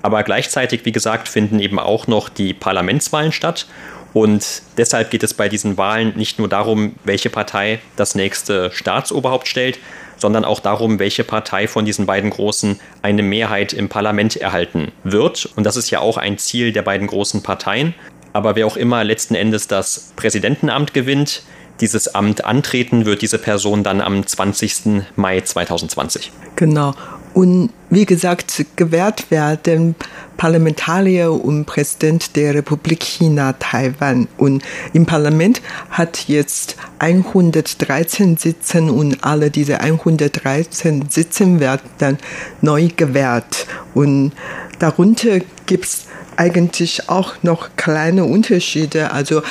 Aber 0.00 0.22
gleichzeitig, 0.22 0.84
wie 0.84 0.92
gesagt, 0.92 1.28
finden 1.28 1.58
eben 1.58 1.78
auch 1.78 2.06
noch 2.06 2.28
die 2.28 2.54
Parlamentswahlen 2.54 3.32
statt. 3.32 3.66
Und 4.14 4.62
deshalb 4.76 5.10
geht 5.10 5.22
es 5.22 5.34
bei 5.34 5.48
diesen 5.48 5.76
Wahlen 5.76 6.16
nicht 6.16 6.38
nur 6.38 6.48
darum, 6.48 6.94
welche 7.04 7.30
Partei 7.30 7.80
das 7.96 8.14
nächste 8.14 8.70
Staatsoberhaupt 8.70 9.48
stellt, 9.48 9.78
sondern 10.18 10.44
auch 10.44 10.60
darum, 10.60 10.98
welche 10.98 11.24
Partei 11.24 11.68
von 11.68 11.84
diesen 11.84 12.06
beiden 12.06 12.30
Großen 12.30 12.78
eine 13.02 13.22
Mehrheit 13.22 13.72
im 13.72 13.88
Parlament 13.88 14.36
erhalten 14.36 14.92
wird. 15.04 15.48
Und 15.56 15.64
das 15.64 15.76
ist 15.76 15.90
ja 15.90 16.00
auch 16.00 16.16
ein 16.16 16.38
Ziel 16.38 16.72
der 16.72 16.82
beiden 16.82 17.06
großen 17.06 17.42
Parteien. 17.42 17.94
Aber 18.32 18.56
wer 18.56 18.66
auch 18.66 18.76
immer 18.76 19.04
letzten 19.04 19.34
Endes 19.34 19.68
das 19.68 20.12
Präsidentenamt 20.16 20.94
gewinnt, 20.94 21.42
dieses 21.80 22.14
Amt 22.14 22.44
antreten 22.44 23.06
wird 23.06 23.22
diese 23.22 23.38
Person 23.38 23.84
dann 23.84 24.00
am 24.00 24.26
20. 24.26 25.04
Mai 25.16 25.40
2020. 25.40 26.32
Genau. 26.56 26.94
Und 27.38 27.70
wie 27.88 28.04
gesagt, 28.04 28.66
gewährt 28.74 29.30
werden 29.30 29.94
Parlamentarier 30.36 31.30
und 31.30 31.66
Präsident 31.66 32.34
der 32.34 32.52
Republik 32.52 33.04
China 33.04 33.52
Taiwan. 33.52 34.26
Und 34.38 34.64
im 34.92 35.06
Parlament 35.06 35.62
hat 35.88 36.26
jetzt 36.26 36.74
113 36.98 38.38
Sitzen 38.38 38.90
und 38.90 39.22
alle 39.22 39.52
diese 39.52 39.78
113 39.78 41.10
Sitzen 41.10 41.60
werden 41.60 41.88
dann 41.98 42.18
neu 42.60 42.88
gewählt. 42.96 43.68
Und 43.94 44.32
darunter 44.80 45.38
gibt 45.66 45.84
es 45.84 46.07
eigentlich 46.38 47.08
auch 47.08 47.34
noch 47.42 47.70
kleine 47.76 48.24
Unterschiede. 48.24 49.10
Also 49.10 49.42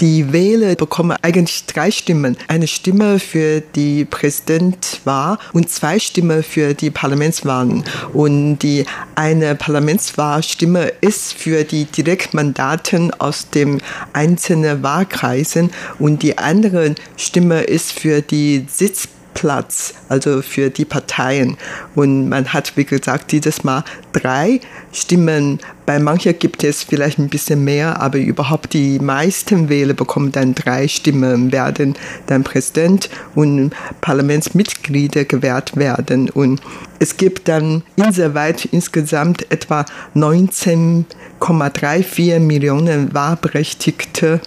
die 0.00 0.32
Wähler 0.32 0.76
bekommen 0.76 1.16
eigentlich 1.20 1.66
drei 1.66 1.90
Stimmen. 1.90 2.36
Eine 2.48 2.68
Stimme 2.68 3.18
für 3.18 3.60
die 3.60 4.04
Präsidentwahl 4.04 5.38
und 5.52 5.70
zwei 5.70 5.98
Stimmen 5.98 6.42
für 6.42 6.74
die 6.74 6.90
Parlamentswahlen. 6.90 7.82
Und 8.12 8.58
die 8.58 8.86
eine 9.16 9.56
Parlamentswahlstimme 9.56 10.92
ist 11.00 11.34
für 11.34 11.64
die 11.64 11.84
Direktmandaten 11.84 13.12
aus 13.14 13.50
den 13.50 13.82
einzelnen 14.12 14.82
Wahlkreisen 14.82 15.70
und 15.98 16.22
die 16.22 16.38
andere 16.38 16.94
Stimme 17.16 17.62
ist 17.62 17.92
für 17.92 18.22
die 18.22 18.66
Sitz 18.70 19.08
Platz, 19.36 19.92
also 20.08 20.40
für 20.40 20.70
die 20.70 20.86
Parteien. 20.86 21.58
Und 21.94 22.30
man 22.30 22.54
hat, 22.54 22.74
wie 22.76 22.86
gesagt, 22.86 23.32
dieses 23.32 23.64
Mal 23.64 23.84
drei 24.12 24.60
Stimmen. 24.96 25.58
Bei 25.84 25.98
manchen 25.98 26.38
gibt 26.38 26.64
es 26.64 26.82
vielleicht 26.82 27.18
ein 27.18 27.28
bisschen 27.28 27.62
mehr, 27.64 28.00
aber 28.00 28.18
überhaupt 28.18 28.72
die 28.72 28.98
meisten 28.98 29.68
Wähler 29.68 29.92
bekommen 29.94 30.32
dann 30.32 30.54
drei 30.54 30.88
Stimmen, 30.88 31.52
werden 31.52 31.94
dann 32.26 32.42
Präsident 32.42 33.08
und 33.34 33.72
Parlamentsmitglieder 34.00 35.24
gewählt 35.24 35.76
werden. 35.76 36.30
Und 36.30 36.60
es 36.98 37.16
gibt 37.16 37.46
dann 37.48 37.82
insoweit 37.96 38.64
insgesamt 38.64 39.50
etwa 39.52 39.84
19,34 40.14 42.40
Millionen 42.40 43.14
Wahlberechtigte 43.14 44.40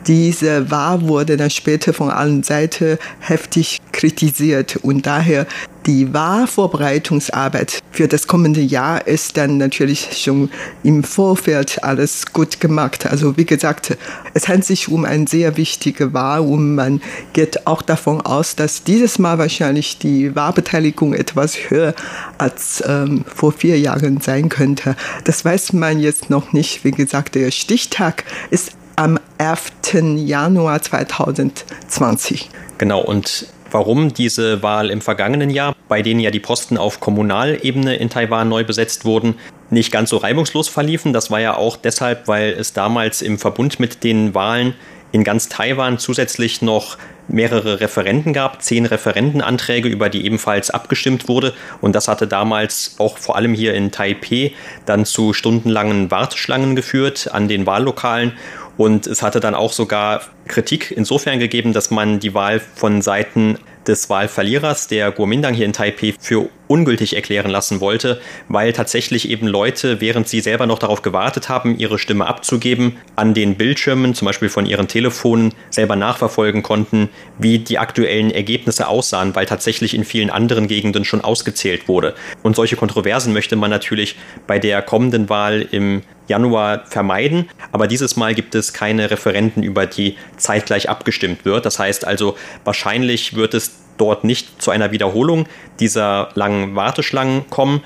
diese 0.06 0.70
Wahl 0.70 1.02
wurde 1.02 1.36
dann 1.36 1.50
später 1.50 1.92
von 1.92 2.10
allen 2.10 2.42
Seiten 2.42 2.98
heftig 3.20 3.78
kritisiert. 3.92 4.76
Und 4.76 5.06
daher 5.06 5.46
die 5.86 6.12
Wahlvorbereitungsarbeit 6.12 7.80
für 7.92 8.08
das 8.08 8.26
kommende 8.26 8.60
Jahr 8.60 9.06
ist 9.06 9.36
dann 9.36 9.56
natürlich 9.56 10.18
schon 10.20 10.50
im 10.82 11.04
Vorfeld 11.04 11.82
alles 11.84 12.32
gut 12.32 12.60
gemacht. 12.60 13.06
Also 13.06 13.36
wie 13.36 13.46
gesagt, 13.46 13.96
es 14.34 14.48
handelt 14.48 14.66
sich 14.66 14.88
um 14.88 15.04
eine 15.04 15.28
sehr 15.28 15.56
wichtige 15.56 16.12
Wahl 16.12 16.40
und 16.40 16.74
man 16.74 17.00
geht 17.32 17.66
auch 17.66 17.82
davon 17.82 18.20
aus, 18.20 18.56
dass 18.56 18.82
dieses 18.82 19.18
Mal 19.18 19.38
wahrscheinlich 19.38 19.98
die 19.98 20.34
Wahlbeteiligung 20.34 21.14
etwas 21.14 21.56
höher 21.70 21.94
als 22.38 22.82
ähm, 22.86 23.24
vor 23.32 23.52
vier 23.52 23.78
Jahren 23.78 24.20
sein 24.20 24.48
könnte. 24.48 24.96
Das 25.24 25.44
weiß 25.44 25.72
man 25.72 26.00
jetzt 26.00 26.30
noch 26.30 26.52
nicht. 26.52 26.84
Wie 26.84 26.90
gesagt, 26.90 27.36
der 27.36 27.50
Stichtag 27.52 28.24
ist 28.50 28.72
am 28.96 29.20
11. 29.38 30.16
Januar 30.16 30.82
2020. 30.82 32.50
Genau, 32.78 33.02
und 33.02 33.46
warum 33.70 34.12
diese 34.14 34.62
Wahl 34.62 34.90
im 34.90 35.00
vergangenen 35.00 35.50
Jahr, 35.50 35.74
bei 35.88 36.02
denen 36.02 36.20
ja 36.20 36.30
die 36.30 36.40
Posten 36.40 36.78
auf 36.78 37.00
Kommunalebene 37.00 37.96
in 37.96 38.10
Taiwan 38.10 38.48
neu 38.48 38.64
besetzt 38.64 39.04
wurden, 39.04 39.34
nicht 39.70 39.92
ganz 39.92 40.10
so 40.10 40.18
reibungslos 40.18 40.68
verliefen. 40.68 41.12
Das 41.12 41.30
war 41.30 41.40
ja 41.40 41.56
auch 41.56 41.76
deshalb, 41.76 42.28
weil 42.28 42.50
es 42.50 42.72
damals 42.72 43.22
im 43.22 43.38
Verbund 43.38 43.80
mit 43.80 44.04
den 44.04 44.34
Wahlen 44.34 44.74
in 45.12 45.24
ganz 45.24 45.48
Taiwan 45.48 45.98
zusätzlich 45.98 46.62
noch 46.62 46.98
mehrere 47.28 47.80
Referenten 47.80 48.32
gab, 48.32 48.62
zehn 48.62 48.86
Referentenanträge, 48.86 49.88
über 49.88 50.08
die 50.08 50.24
ebenfalls 50.24 50.70
abgestimmt 50.70 51.28
wurde. 51.28 51.54
Und 51.80 51.94
das 51.94 52.08
hatte 52.08 52.26
damals 52.26 52.96
auch 52.98 53.18
vor 53.18 53.36
allem 53.36 53.54
hier 53.54 53.74
in 53.74 53.90
Taipeh 53.90 54.52
dann 54.84 55.04
zu 55.04 55.32
stundenlangen 55.32 56.10
Warteschlangen 56.10 56.76
geführt 56.76 57.30
an 57.32 57.48
den 57.48 57.66
Wahllokalen. 57.66 58.32
Und 58.76 59.06
es 59.06 59.22
hatte 59.22 59.40
dann 59.40 59.54
auch 59.54 59.72
sogar 59.72 60.22
Kritik 60.48 60.92
insofern 60.94 61.38
gegeben, 61.38 61.72
dass 61.72 61.90
man 61.90 62.20
die 62.20 62.34
Wahl 62.34 62.60
von 62.60 63.02
Seiten 63.02 63.58
des 63.86 64.10
Wahlverlierers 64.10 64.88
der 64.88 65.12
Kuomintang 65.12 65.54
hier 65.54 65.64
in 65.64 65.72
Taipei 65.72 66.14
für 66.18 66.48
ungültig 66.68 67.14
erklären 67.14 67.50
lassen 67.50 67.80
wollte, 67.80 68.20
weil 68.48 68.72
tatsächlich 68.72 69.30
eben 69.30 69.46
Leute, 69.46 70.00
während 70.00 70.28
sie 70.28 70.40
selber 70.40 70.66
noch 70.66 70.80
darauf 70.80 71.02
gewartet 71.02 71.48
haben, 71.48 71.78
ihre 71.78 71.98
Stimme 71.98 72.26
abzugeben, 72.26 72.96
an 73.14 73.34
den 73.34 73.54
Bildschirmen, 73.54 74.14
zum 74.14 74.26
Beispiel 74.26 74.48
von 74.48 74.66
ihren 74.66 74.88
Telefonen, 74.88 75.54
selber 75.70 75.94
nachverfolgen 75.94 76.62
konnten, 76.64 77.08
wie 77.38 77.60
die 77.60 77.78
aktuellen 77.78 78.32
Ergebnisse 78.32 78.88
aussahen, 78.88 79.36
weil 79.36 79.46
tatsächlich 79.46 79.94
in 79.94 80.04
vielen 80.04 80.30
anderen 80.30 80.66
Gegenden 80.66 81.04
schon 81.04 81.20
ausgezählt 81.20 81.86
wurde. 81.86 82.14
Und 82.42 82.56
solche 82.56 82.76
Kontroversen 82.76 83.32
möchte 83.32 83.54
man 83.54 83.70
natürlich 83.70 84.16
bei 84.48 84.58
der 84.58 84.82
kommenden 84.82 85.28
Wahl 85.28 85.66
im 85.70 86.02
Januar 86.28 86.84
vermeiden. 86.86 87.48
Aber 87.72 87.86
dieses 87.86 88.16
Mal 88.16 88.34
gibt 88.34 88.54
es 88.54 88.72
keine 88.72 89.10
Referenten, 89.10 89.62
über 89.62 89.86
die 89.86 90.16
zeitgleich 90.36 90.88
abgestimmt 90.88 91.44
wird. 91.44 91.66
Das 91.66 91.78
heißt 91.78 92.06
also, 92.06 92.36
wahrscheinlich 92.64 93.34
wird 93.34 93.54
es 93.54 93.72
dort 93.96 94.24
nicht 94.24 94.62
zu 94.62 94.70
einer 94.70 94.92
Wiederholung 94.92 95.46
dieser 95.80 96.28
langen 96.34 96.74
Warteschlangen 96.76 97.48
kommen. 97.50 97.82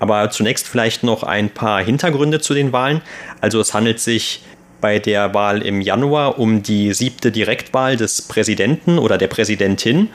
Aber 0.00 0.30
zunächst 0.30 0.66
vielleicht 0.66 1.02
noch 1.04 1.22
ein 1.22 1.50
paar 1.50 1.82
Hintergründe 1.82 2.40
zu 2.40 2.54
den 2.54 2.72
Wahlen. 2.72 3.02
Also 3.40 3.60
es 3.60 3.72
handelt 3.74 4.00
sich 4.00 4.42
bei 4.80 4.98
der 4.98 5.32
Wahl 5.32 5.62
im 5.62 5.80
Januar 5.80 6.38
um 6.38 6.62
die 6.62 6.92
siebte 6.92 7.30
Direktwahl 7.30 7.96
des 7.96 8.22
Präsidenten 8.22 8.98
oder 8.98 9.16
der 9.16 9.28
Präsidentin. 9.28 10.08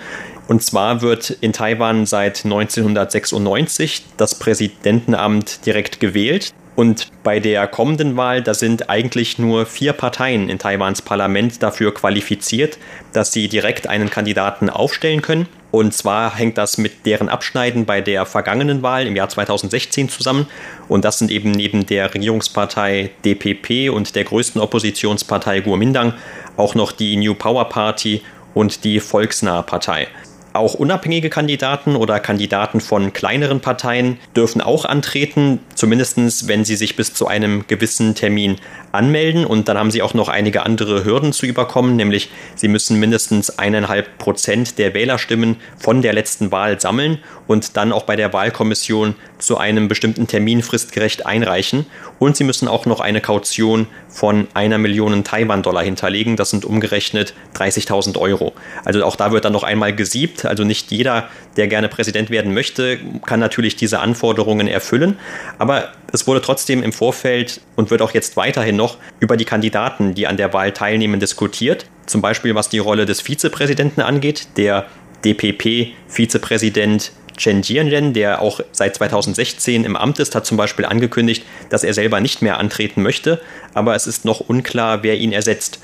Und 0.47 0.61
zwar 0.61 1.01
wird 1.01 1.31
in 1.41 1.53
Taiwan 1.53 2.05
seit 2.05 2.45
1996 2.45 4.03
das 4.17 4.35
Präsidentenamt 4.35 5.65
direkt 5.65 5.99
gewählt. 5.99 6.53
Und 6.77 7.07
bei 7.23 7.39
der 7.39 7.65
kommenden 7.65 8.17
Wahl, 8.17 8.43
da 8.43 8.53
sind 8.53 8.87
eigentlich 8.87 9.39
nur 9.39 9.65
vier 9.65 9.93
Parteien 9.93 10.47
in 10.47 10.59
Taiwans 10.59 11.01
Parlament 11.01 11.63
dafür 11.63 11.91
qualifiziert, 11.91 12.77
dass 13.13 13.33
sie 13.33 13.49
direkt 13.49 13.87
einen 13.87 14.11
Kandidaten 14.11 14.69
aufstellen 14.69 15.23
können. 15.23 15.47
Und 15.71 15.95
zwar 15.95 16.35
hängt 16.35 16.59
das 16.59 16.77
mit 16.77 17.07
deren 17.07 17.29
Abschneiden 17.29 17.85
bei 17.85 17.99
der 17.99 18.27
vergangenen 18.27 18.83
Wahl 18.83 19.07
im 19.07 19.15
Jahr 19.15 19.27
2016 19.27 20.09
zusammen. 20.09 20.45
Und 20.87 21.03
das 21.03 21.17
sind 21.17 21.31
eben 21.31 21.49
neben 21.49 21.87
der 21.87 22.13
Regierungspartei 22.13 23.09
DPP 23.25 23.89
und 23.91 24.15
der 24.15 24.25
größten 24.25 24.61
Oppositionspartei 24.61 25.61
Guomindang 25.61 26.13
auch 26.57 26.75
noch 26.75 26.91
die 26.91 27.17
New 27.17 27.33
Power 27.33 27.69
Party 27.69 28.21
und 28.53 28.83
die 28.83 28.99
Volksnahe 28.99 29.63
Partei. 29.63 30.09
Auch 30.57 30.73
unabhängige 30.73 31.29
Kandidaten 31.29 31.95
oder 31.95 32.19
Kandidaten 32.19 32.81
von 32.81 33.13
kleineren 33.13 33.59
Parteien 33.59 34.17
dürfen 34.35 34.59
auch 34.59 34.85
antreten, 34.85 35.59
zumindest 35.77 36.47
wenn 36.47 36.65
sie 36.65 36.75
sich 36.75 36.95
bis 36.95 37.13
zu 37.13 37.27
einem 37.27 37.65
gewissen 37.67 38.15
Termin 38.15 38.57
anmelden. 38.91 39.45
Und 39.45 39.67
dann 39.69 39.77
haben 39.77 39.91
sie 39.91 40.01
auch 40.01 40.13
noch 40.13 40.27
einige 40.27 40.65
andere 40.65 41.05
Hürden 41.05 41.31
zu 41.31 41.45
überkommen, 41.45 41.95
nämlich 41.95 42.31
sie 42.55 42.67
müssen 42.67 42.99
mindestens 42.99 43.59
eineinhalb 43.59 44.17
Prozent 44.17 44.79
der 44.79 44.93
Wählerstimmen 44.93 45.57
von 45.77 46.01
der 46.01 46.13
letzten 46.13 46.51
Wahl 46.51 46.81
sammeln 46.81 47.19
und 47.45 47.77
dann 47.77 47.93
auch 47.93 48.03
bei 48.03 48.15
der 48.15 48.33
Wahlkommission 48.33 49.15
zu 49.37 49.57
einem 49.57 49.87
bestimmten 49.87 50.27
Termin 50.27 50.63
fristgerecht 50.63 51.25
einreichen. 51.25 51.85
Und 52.19 52.35
sie 52.35 52.43
müssen 52.43 52.67
auch 52.67 52.87
noch 52.87 52.99
eine 52.99 53.21
Kaution 53.21 53.85
von 54.09 54.47
einer 54.55 54.79
Million 54.79 55.23
Taiwan-Dollar 55.23 55.83
hinterlegen. 55.83 56.35
Das 56.35 56.49
sind 56.49 56.65
umgerechnet 56.65 57.35
30.000 57.55 58.17
Euro. 58.17 58.53
Also 58.83 59.03
auch 59.05 59.15
da 59.15 59.31
wird 59.31 59.45
dann 59.45 59.53
noch 59.53 59.63
einmal 59.63 59.95
gesiebt. 59.95 60.45
Also 60.45 60.63
nicht 60.63 60.91
jeder, 60.91 61.29
der 61.55 61.67
gerne 61.67 61.87
Präsident 61.87 62.31
werden 62.31 62.53
möchte, 62.53 62.97
kann 63.25 63.39
natürlich 63.39 63.75
diese 63.75 63.99
Anforderungen 63.99 64.67
erfüllen. 64.67 65.17
Aber 65.59 65.66
es 66.11 66.27
wurde 66.27 66.41
trotzdem 66.41 66.83
im 66.83 66.93
Vorfeld 66.93 67.61
und 67.75 67.89
wird 67.89 68.01
auch 68.01 68.11
jetzt 68.11 68.37
weiterhin 68.37 68.75
noch 68.75 68.97
über 69.19 69.37
die 69.37 69.45
Kandidaten, 69.45 70.13
die 70.13 70.27
an 70.27 70.37
der 70.37 70.53
Wahl 70.53 70.71
teilnehmen, 70.71 71.19
diskutiert. 71.19 71.85
Zum 72.05 72.21
Beispiel 72.21 72.55
was 72.55 72.69
die 72.69 72.79
Rolle 72.79 73.05
des 73.05 73.21
Vizepräsidenten 73.21 74.01
angeht. 74.01 74.47
Der 74.57 74.85
DPP-Vizepräsident 75.23 77.11
Chen 77.37 77.61
Jianren, 77.61 78.13
der 78.13 78.41
auch 78.41 78.61
seit 78.71 78.95
2016 78.95 79.85
im 79.85 79.95
Amt 79.95 80.19
ist, 80.19 80.35
hat 80.35 80.45
zum 80.45 80.57
Beispiel 80.57 80.85
angekündigt, 80.85 81.45
dass 81.69 81.83
er 81.83 81.93
selber 81.93 82.19
nicht 82.19 82.41
mehr 82.41 82.57
antreten 82.57 83.03
möchte, 83.03 83.39
aber 83.73 83.95
es 83.95 84.07
ist 84.07 84.25
noch 84.25 84.39
unklar, 84.39 85.03
wer 85.03 85.17
ihn 85.17 85.31
ersetzt. 85.31 85.79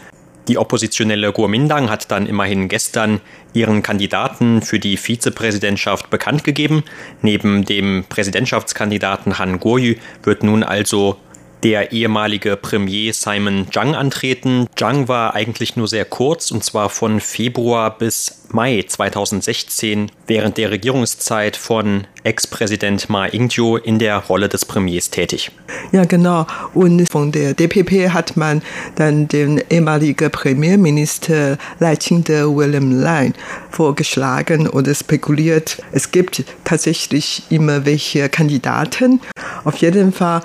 Die 0.48 0.58
oppositionelle 0.58 1.32
Kuomintang 1.32 1.90
hat 1.90 2.12
dann 2.12 2.26
immerhin 2.26 2.68
gestern 2.68 3.22
ihren 3.54 3.82
Kandidaten 3.82 4.62
für 4.62 4.80
die 4.80 4.98
Vizepräsidentschaft 4.98 6.10
bekannt 6.10 6.44
gegeben. 6.44 6.84
Neben 7.22 7.64
dem 7.64 8.04
Präsidentschaftskandidaten 8.10 9.40
Han 9.40 9.60
Guoyu 9.60 9.96
wird 10.24 10.44
nun 10.44 10.64
also 10.64 11.18
der 11.64 11.94
ehemalige 11.94 12.58
Premier 12.58 13.14
Simon 13.14 13.68
Zhang 13.72 13.96
antreten. 13.96 14.68
Zhang 14.76 15.08
war 15.08 15.34
eigentlich 15.34 15.76
nur 15.76 15.88
sehr 15.88 16.06
kurz, 16.06 16.52
und 16.52 16.64
zwar 16.64 16.90
von 16.90 17.20
Februar 17.20 17.98
bis 17.98 18.44
Mai 18.50 18.84
2016 18.88 20.12
während 20.28 20.58
der 20.58 20.70
Regierungszeit 20.70 21.56
von 21.56 22.06
Ex-Präsident 22.24 23.10
Ma 23.10 23.26
Ying-jeou 23.26 23.78
in 23.78 23.98
der 23.98 24.18
Rolle 24.18 24.48
des 24.48 24.66
Premiers 24.66 25.10
tätig. 25.10 25.52
Ja, 25.92 26.06
genau. 26.06 26.46
Und 26.74 27.10
von 27.12 27.32
der 27.32 27.54
DPP 27.54 28.10
hat 28.14 28.38
man 28.38 28.62
dann 28.96 29.28
den 29.28 29.62
ehemaligen 29.70 30.30
Premierminister 30.30 31.58
Lai 31.80 31.96
Ching-de 31.96 32.46
William 32.46 32.92
Lai 32.92 33.34
vorgeschlagen 33.72 34.68
oder 34.68 34.94
spekuliert. 34.94 35.82
Es 35.92 36.12
gibt 36.12 36.44
tatsächlich 36.64 37.44
immer 37.50 37.86
welche 37.86 38.30
Kandidaten. 38.30 39.20
Auf 39.64 39.78
jeden 39.78 40.14
Fall 40.14 40.42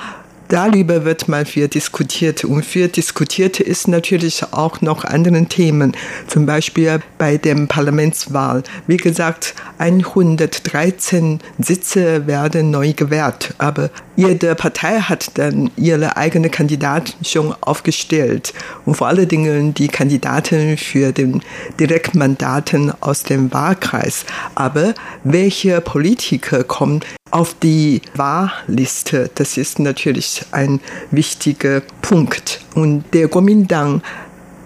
darüber 0.49 1.05
wird 1.05 1.29
mal 1.29 1.45
viel 1.45 1.69
diskutiert. 1.69 2.45
Und 2.45 2.65
viel 2.65 2.89
diskutiert 2.89 3.61
ist 3.61 3.89
natürlich 3.89 4.43
auch 4.53 4.81
noch 4.81 5.05
anderen 5.05 5.49
Themen. 5.49 5.97
Zum 6.27 6.47
Beispiel 6.47 7.01
bei 7.19 7.37
dem 7.37 7.69
Parlamentswahl. 7.69 8.63
Wie 8.87 8.97
gesagt, 8.97 9.55
113 9.79 11.41
Sitze 11.59 12.27
werden 12.27 12.71
neu 12.71 12.93
gewählt. 12.93 13.55
Aber 13.59 13.91
jede 14.17 14.55
Partei 14.55 15.01
hat 15.01 15.39
dann 15.39 15.71
ihre 15.77 16.17
eigene 16.17 16.51
Kandidaten 16.51 17.25
schon 17.25 17.55
aufgestellt. 17.61 18.53
Und 18.85 18.97
vor 18.97 19.07
allen 19.07 19.29
Dingen 19.29 19.75
die 19.75 19.89
Kandidaten 19.89 20.77
für 20.77 21.13
den 21.13 21.43
Direktmandaten 21.79 22.93
aus 23.01 23.23
dem 23.23 23.53
Wahlkreis. 23.53 24.25
Aber 24.55 24.95
welche 25.25 25.81
Politiker 25.81 26.65
kommen 26.65 27.01
auf 27.31 27.55
die 27.55 28.03
Wahlliste. 28.15 29.31
Das 29.35 29.57
ist 29.57 29.79
natürlich 29.79 30.45
ein 30.53 30.81
wichtiger 31.11 31.83
Punkt. 32.03 32.61
Und 32.75 33.05
der 33.13 33.29
Kuomintang 33.29 34.03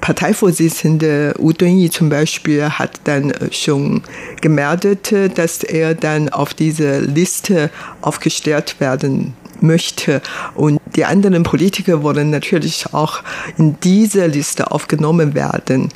Parteivorsitzende 0.03 1.33
Wu 1.39 1.53
Dunyi 1.53 1.89
zum 1.89 2.09
Beispiel 2.09 2.69
hat 2.69 3.01
dann 3.05 3.33
schon 3.53 4.03
gemeldet, 4.41 5.15
dass 5.37 5.63
er 5.63 5.95
dann 5.95 6.29
auf 6.29 6.55
diese 6.55 6.99
Liste 6.99 7.71
aufgestellt 8.01 8.81
werden 8.81 9.35
möchte. 9.61 10.21
Und 10.57 10.81
die 10.97 11.05
anderen 11.05 11.45
Politiker 11.45 12.03
wollen 12.03 12.31
natürlich 12.31 12.93
auch 12.93 13.23
in 13.57 13.79
diese 13.81 14.27
Liste 14.27 14.73
aufgenommen 14.73 15.35
werden. 15.35 15.89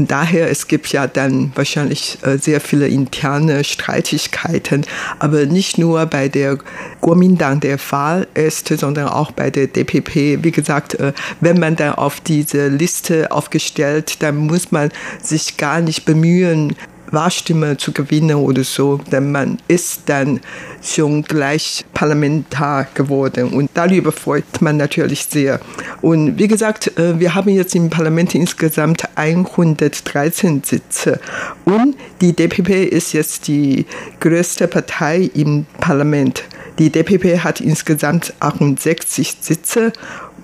Und 0.00 0.10
daher, 0.10 0.50
es 0.50 0.66
gibt 0.66 0.90
ja 0.92 1.06
dann 1.06 1.52
wahrscheinlich 1.54 2.16
äh, 2.22 2.38
sehr 2.38 2.62
viele 2.62 2.88
interne 2.88 3.64
Streitigkeiten, 3.64 4.86
aber 5.18 5.44
nicht 5.44 5.76
nur 5.76 6.06
bei 6.06 6.28
der 6.28 6.56
Kuomintang 7.02 7.60
der 7.60 7.76
Fall 7.76 8.26
ist, 8.32 8.68
sondern 8.68 9.08
auch 9.08 9.30
bei 9.30 9.50
der 9.50 9.66
DPP. 9.66 10.42
Wie 10.42 10.52
gesagt, 10.52 10.94
äh, 10.94 11.12
wenn 11.42 11.60
man 11.60 11.76
dann 11.76 11.96
auf 11.96 12.18
diese 12.22 12.68
Liste 12.68 13.30
aufgestellt, 13.30 14.22
dann 14.22 14.38
muss 14.38 14.72
man 14.72 14.90
sich 15.22 15.58
gar 15.58 15.82
nicht 15.82 16.06
bemühen, 16.06 16.74
Wahlstimme 17.10 17.76
zu 17.76 17.92
gewinnen 17.92 18.36
oder 18.36 18.64
so, 18.64 18.98
denn 19.10 19.32
man 19.32 19.58
ist 19.68 20.02
dann 20.06 20.40
schon 20.82 21.22
gleich 21.22 21.84
Parlamentar 21.92 22.86
geworden 22.94 23.48
und 23.48 23.70
darüber 23.74 24.12
freut 24.12 24.60
man 24.60 24.76
natürlich 24.76 25.26
sehr. 25.26 25.60
Und 26.00 26.38
wie 26.38 26.48
gesagt, 26.48 26.98
äh, 26.98 27.18
wir 27.18 27.34
haben 27.34 27.50
jetzt 27.50 27.74
im 27.74 27.90
Parlament 27.90 28.34
insgesamt 28.34 29.08
113 29.16 30.62
Sitze 30.64 31.20
und 31.64 31.96
die 32.20 32.34
DPP 32.34 32.84
ist 32.90 33.12
jetzt 33.12 33.48
die 33.48 33.86
größte 34.20 34.68
Partei 34.68 35.30
im 35.34 35.66
Parlament. 35.80 36.44
Die 36.78 36.90
DPP 36.90 37.40
hat 37.44 37.60
insgesamt 37.60 38.32
68 38.40 39.36
Sitze 39.40 39.92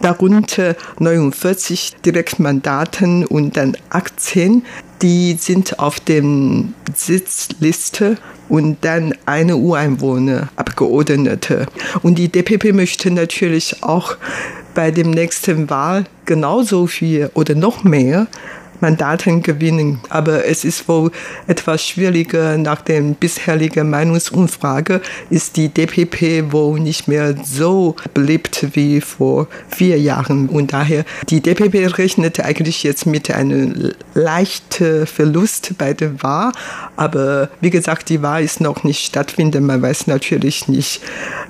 darunter 0.01 0.77
49 0.99 1.97
Direktmandaten 2.05 3.25
und 3.25 3.57
dann 3.57 3.77
18 3.91 4.63
die 5.03 5.35
sind 5.39 5.79
auf 5.79 6.01
der 6.01 6.23
Sitzliste 6.95 8.17
und 8.49 8.79
dann 8.83 9.15
eine 9.27 9.57
Ureinwohner 9.57 10.49
Abgeordnete. 10.57 11.67
Und 12.03 12.19
die 12.19 12.29
DPP 12.29 12.73
möchte 12.73 13.11
natürlich 13.11 13.83
auch 13.83 14.17
bei 14.75 14.91
dem 14.91 15.11
nächsten 15.11 15.69
Wahl 15.71 16.05
genauso 16.27 16.87
viel 16.87 17.31
oder 17.35 17.55
noch 17.55 17.83
mehr 17.83 18.27
Mandaten 18.81 19.43
gewinnen. 19.43 20.01
Aber 20.09 20.47
es 20.47 20.65
ist 20.65 20.89
wohl 20.89 21.11
etwas 21.47 21.85
schwieriger. 21.85 22.59
Nach 22.59 22.81
der 22.83 23.01
bisherigen 23.01 23.91
Meinungsumfrage 23.91 25.01
ist 25.31 25.57
die 25.57 25.69
DPP 25.69 26.53
wohl 26.53 26.81
nicht 26.81 27.09
mehr 27.09 27.35
so 27.45 27.97
beliebt 28.15 28.69
wie 28.75 29.01
vor 29.01 29.49
vier 29.69 29.99
Jahren. 29.99 30.49
Und 30.49 30.73
daher, 30.73 31.05
die 31.29 31.41
DPP 31.41 31.99
rechnet 31.99 32.41
eigentlich 32.41 32.83
jetzt 32.83 33.07
mit 33.07 33.31
einem 33.31 33.93
leichten 34.15 35.07
Verlust 35.07 35.75
bei 35.79 35.95
der 35.95 36.23
Wahl. 36.23 36.53
Aber 36.97 37.51
wie 37.61 37.71
gesagt, 37.71 38.09
die 38.09 38.23
Wahl 38.23 38.43
ist 38.43 38.61
noch 38.61 38.85
nicht 38.85 39.05
stattfinden. 39.05 39.67
Man 39.67 39.83
weiß 39.83 40.07
natürlich 40.07 40.69
nicht 40.69 41.01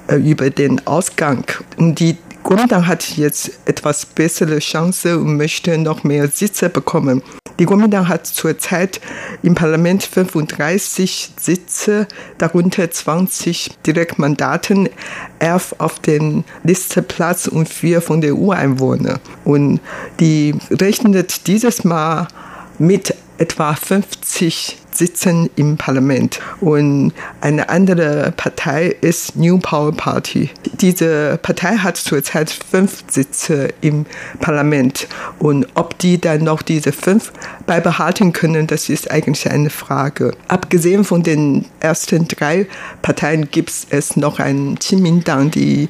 äh, 0.08 0.16
über 0.16 0.50
den 0.50 0.86
Ausgang. 0.86 1.44
Und 1.76 2.00
die 2.00 2.16
Kuomintang 2.46 2.86
hat 2.86 3.16
jetzt 3.16 3.50
etwas 3.64 4.06
bessere 4.06 4.60
Chance 4.60 5.18
und 5.18 5.36
möchte 5.36 5.76
noch 5.78 6.04
mehr 6.04 6.28
Sitze 6.28 6.68
bekommen. 6.68 7.20
Die 7.58 7.64
Kuomintang 7.64 8.06
hat 8.06 8.24
zurzeit 8.28 9.00
im 9.42 9.56
Parlament 9.56 10.04
35 10.04 11.32
Sitze, 11.36 12.06
darunter 12.38 12.88
20 12.88 13.78
Direktmandaten, 13.84 14.88
11 15.40 15.74
auf 15.78 15.98
den 15.98 16.44
Listeplatz 16.62 17.48
und 17.48 17.68
4 17.68 18.00
von 18.00 18.20
der 18.20 18.36
Ureinwohner. 18.36 19.18
Und 19.42 19.80
die 20.20 20.54
rechnet 20.70 21.48
dieses 21.48 21.82
Mal 21.82 22.28
mit 22.78 23.12
etwa 23.38 23.74
50 23.74 24.78
sitzen 24.96 25.50
im 25.56 25.76
Parlament. 25.76 26.40
Und 26.60 27.12
eine 27.40 27.68
andere 27.68 28.32
Partei 28.36 28.96
ist 29.00 29.36
New 29.36 29.58
Power 29.58 29.92
Party. 29.92 30.50
Diese 30.80 31.38
Partei 31.42 31.76
hat 31.76 31.96
zurzeit 31.96 32.50
fünf 32.50 33.04
Sitze 33.08 33.68
im 33.80 34.06
Parlament. 34.40 35.06
Und 35.38 35.66
ob 35.74 35.98
die 35.98 36.20
dann 36.20 36.44
noch 36.44 36.62
diese 36.62 36.92
fünf 36.92 37.32
beibehalten 37.66 38.32
können, 38.32 38.66
das 38.66 38.88
ist 38.88 39.10
eigentlich 39.10 39.50
eine 39.50 39.70
Frage. 39.70 40.32
Abgesehen 40.48 41.04
von 41.04 41.22
den 41.22 41.66
ersten 41.80 42.26
drei 42.28 42.66
Parteien 43.02 43.50
gibt 43.50 43.72
es 43.90 44.16
noch 44.16 44.38
ein 44.38 44.78
Kuomintang, 44.78 45.50
die 45.50 45.88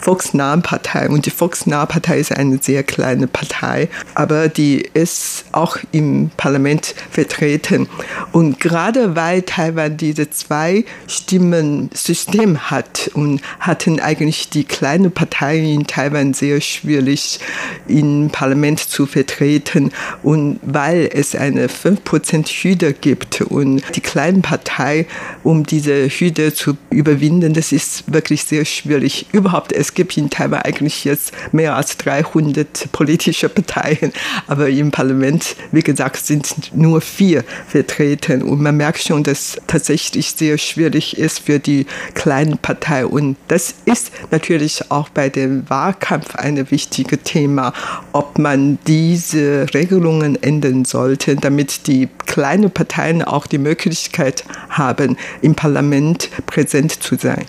volksnahen 0.00 0.62
Partei. 0.62 1.08
Und 1.08 1.26
die 1.26 1.30
volksnahe 1.30 1.86
Partei 1.86 2.18
ist 2.18 2.32
eine 2.32 2.58
sehr 2.60 2.82
kleine 2.82 3.26
Partei, 3.26 3.88
aber 4.14 4.48
die 4.48 4.80
ist 4.94 5.44
auch 5.52 5.78
im 5.92 6.30
Parlament 6.36 6.94
vertreten. 7.10 7.88
Und 8.32 8.60
gerade 8.60 9.16
weil 9.16 9.42
Taiwan 9.42 9.96
diese 9.96 10.30
zwei 10.30 10.84
Stimmen 11.06 11.90
System 11.94 12.70
hat 12.70 13.10
und 13.14 13.40
hatten 13.60 14.00
eigentlich 14.00 14.48
die 14.50 14.64
kleinen 14.64 15.12
Parteien 15.12 15.64
in 15.64 15.86
Taiwan 15.86 16.34
sehr 16.34 16.60
schwierig 16.60 17.40
im 17.88 18.30
Parlament 18.30 18.80
zu 18.80 19.06
vertreten 19.06 19.92
und 20.22 20.58
weil 20.62 21.08
es 21.12 21.34
eine 21.34 21.68
5% 21.68 22.48
Hürde 22.48 22.92
gibt 22.92 23.40
und 23.40 23.82
die 23.94 24.00
kleinen 24.00 24.42
Partei, 24.42 25.06
um 25.42 25.64
diese 25.64 26.08
Hürde 26.08 26.52
zu 26.54 26.76
überwinden, 26.90 27.54
das 27.54 27.72
ist 27.72 28.12
wirklich 28.12 28.44
sehr 28.44 28.64
schwierig. 28.64 29.26
Überhaupt, 29.32 29.72
es 29.72 29.85
gibt 29.94 30.16
in 30.16 30.30
Taiwan 30.30 30.62
eigentlich 30.62 31.04
jetzt 31.04 31.32
mehr 31.52 31.76
als 31.76 31.96
300 31.98 32.92
politische 32.92 33.48
Parteien, 33.48 34.12
aber 34.46 34.68
im 34.68 34.90
Parlament, 34.90 35.56
wie 35.72 35.82
gesagt, 35.82 36.24
sind 36.24 36.74
nur 36.74 37.00
vier 37.00 37.44
vertreten. 37.68 38.42
Und 38.42 38.60
man 38.60 38.76
merkt 38.76 39.02
schon, 39.02 39.22
dass 39.22 39.56
tatsächlich 39.66 40.32
sehr 40.32 40.58
schwierig 40.58 41.16
ist 41.18 41.40
für 41.40 41.58
die 41.58 41.86
kleinen 42.14 42.58
Parteien. 42.58 43.06
Und 43.06 43.36
das 43.48 43.74
ist 43.84 44.12
natürlich 44.30 44.90
auch 44.90 45.08
bei 45.08 45.28
dem 45.28 45.68
Wahlkampf 45.68 46.34
ein 46.36 46.70
wichtiges 46.70 47.20
Thema, 47.24 47.72
ob 48.12 48.38
man 48.38 48.78
diese 48.86 49.66
Regelungen 49.74 50.40
ändern 50.42 50.84
sollte, 50.84 51.36
damit 51.36 51.86
die 51.86 52.08
kleinen 52.26 52.70
Parteien 52.70 53.22
auch 53.22 53.46
die 53.46 53.58
Möglichkeit 53.58 54.44
haben, 54.68 55.16
im 55.42 55.54
Parlament 55.54 56.30
präsent 56.46 57.02
zu 57.02 57.16
sein. 57.16 57.46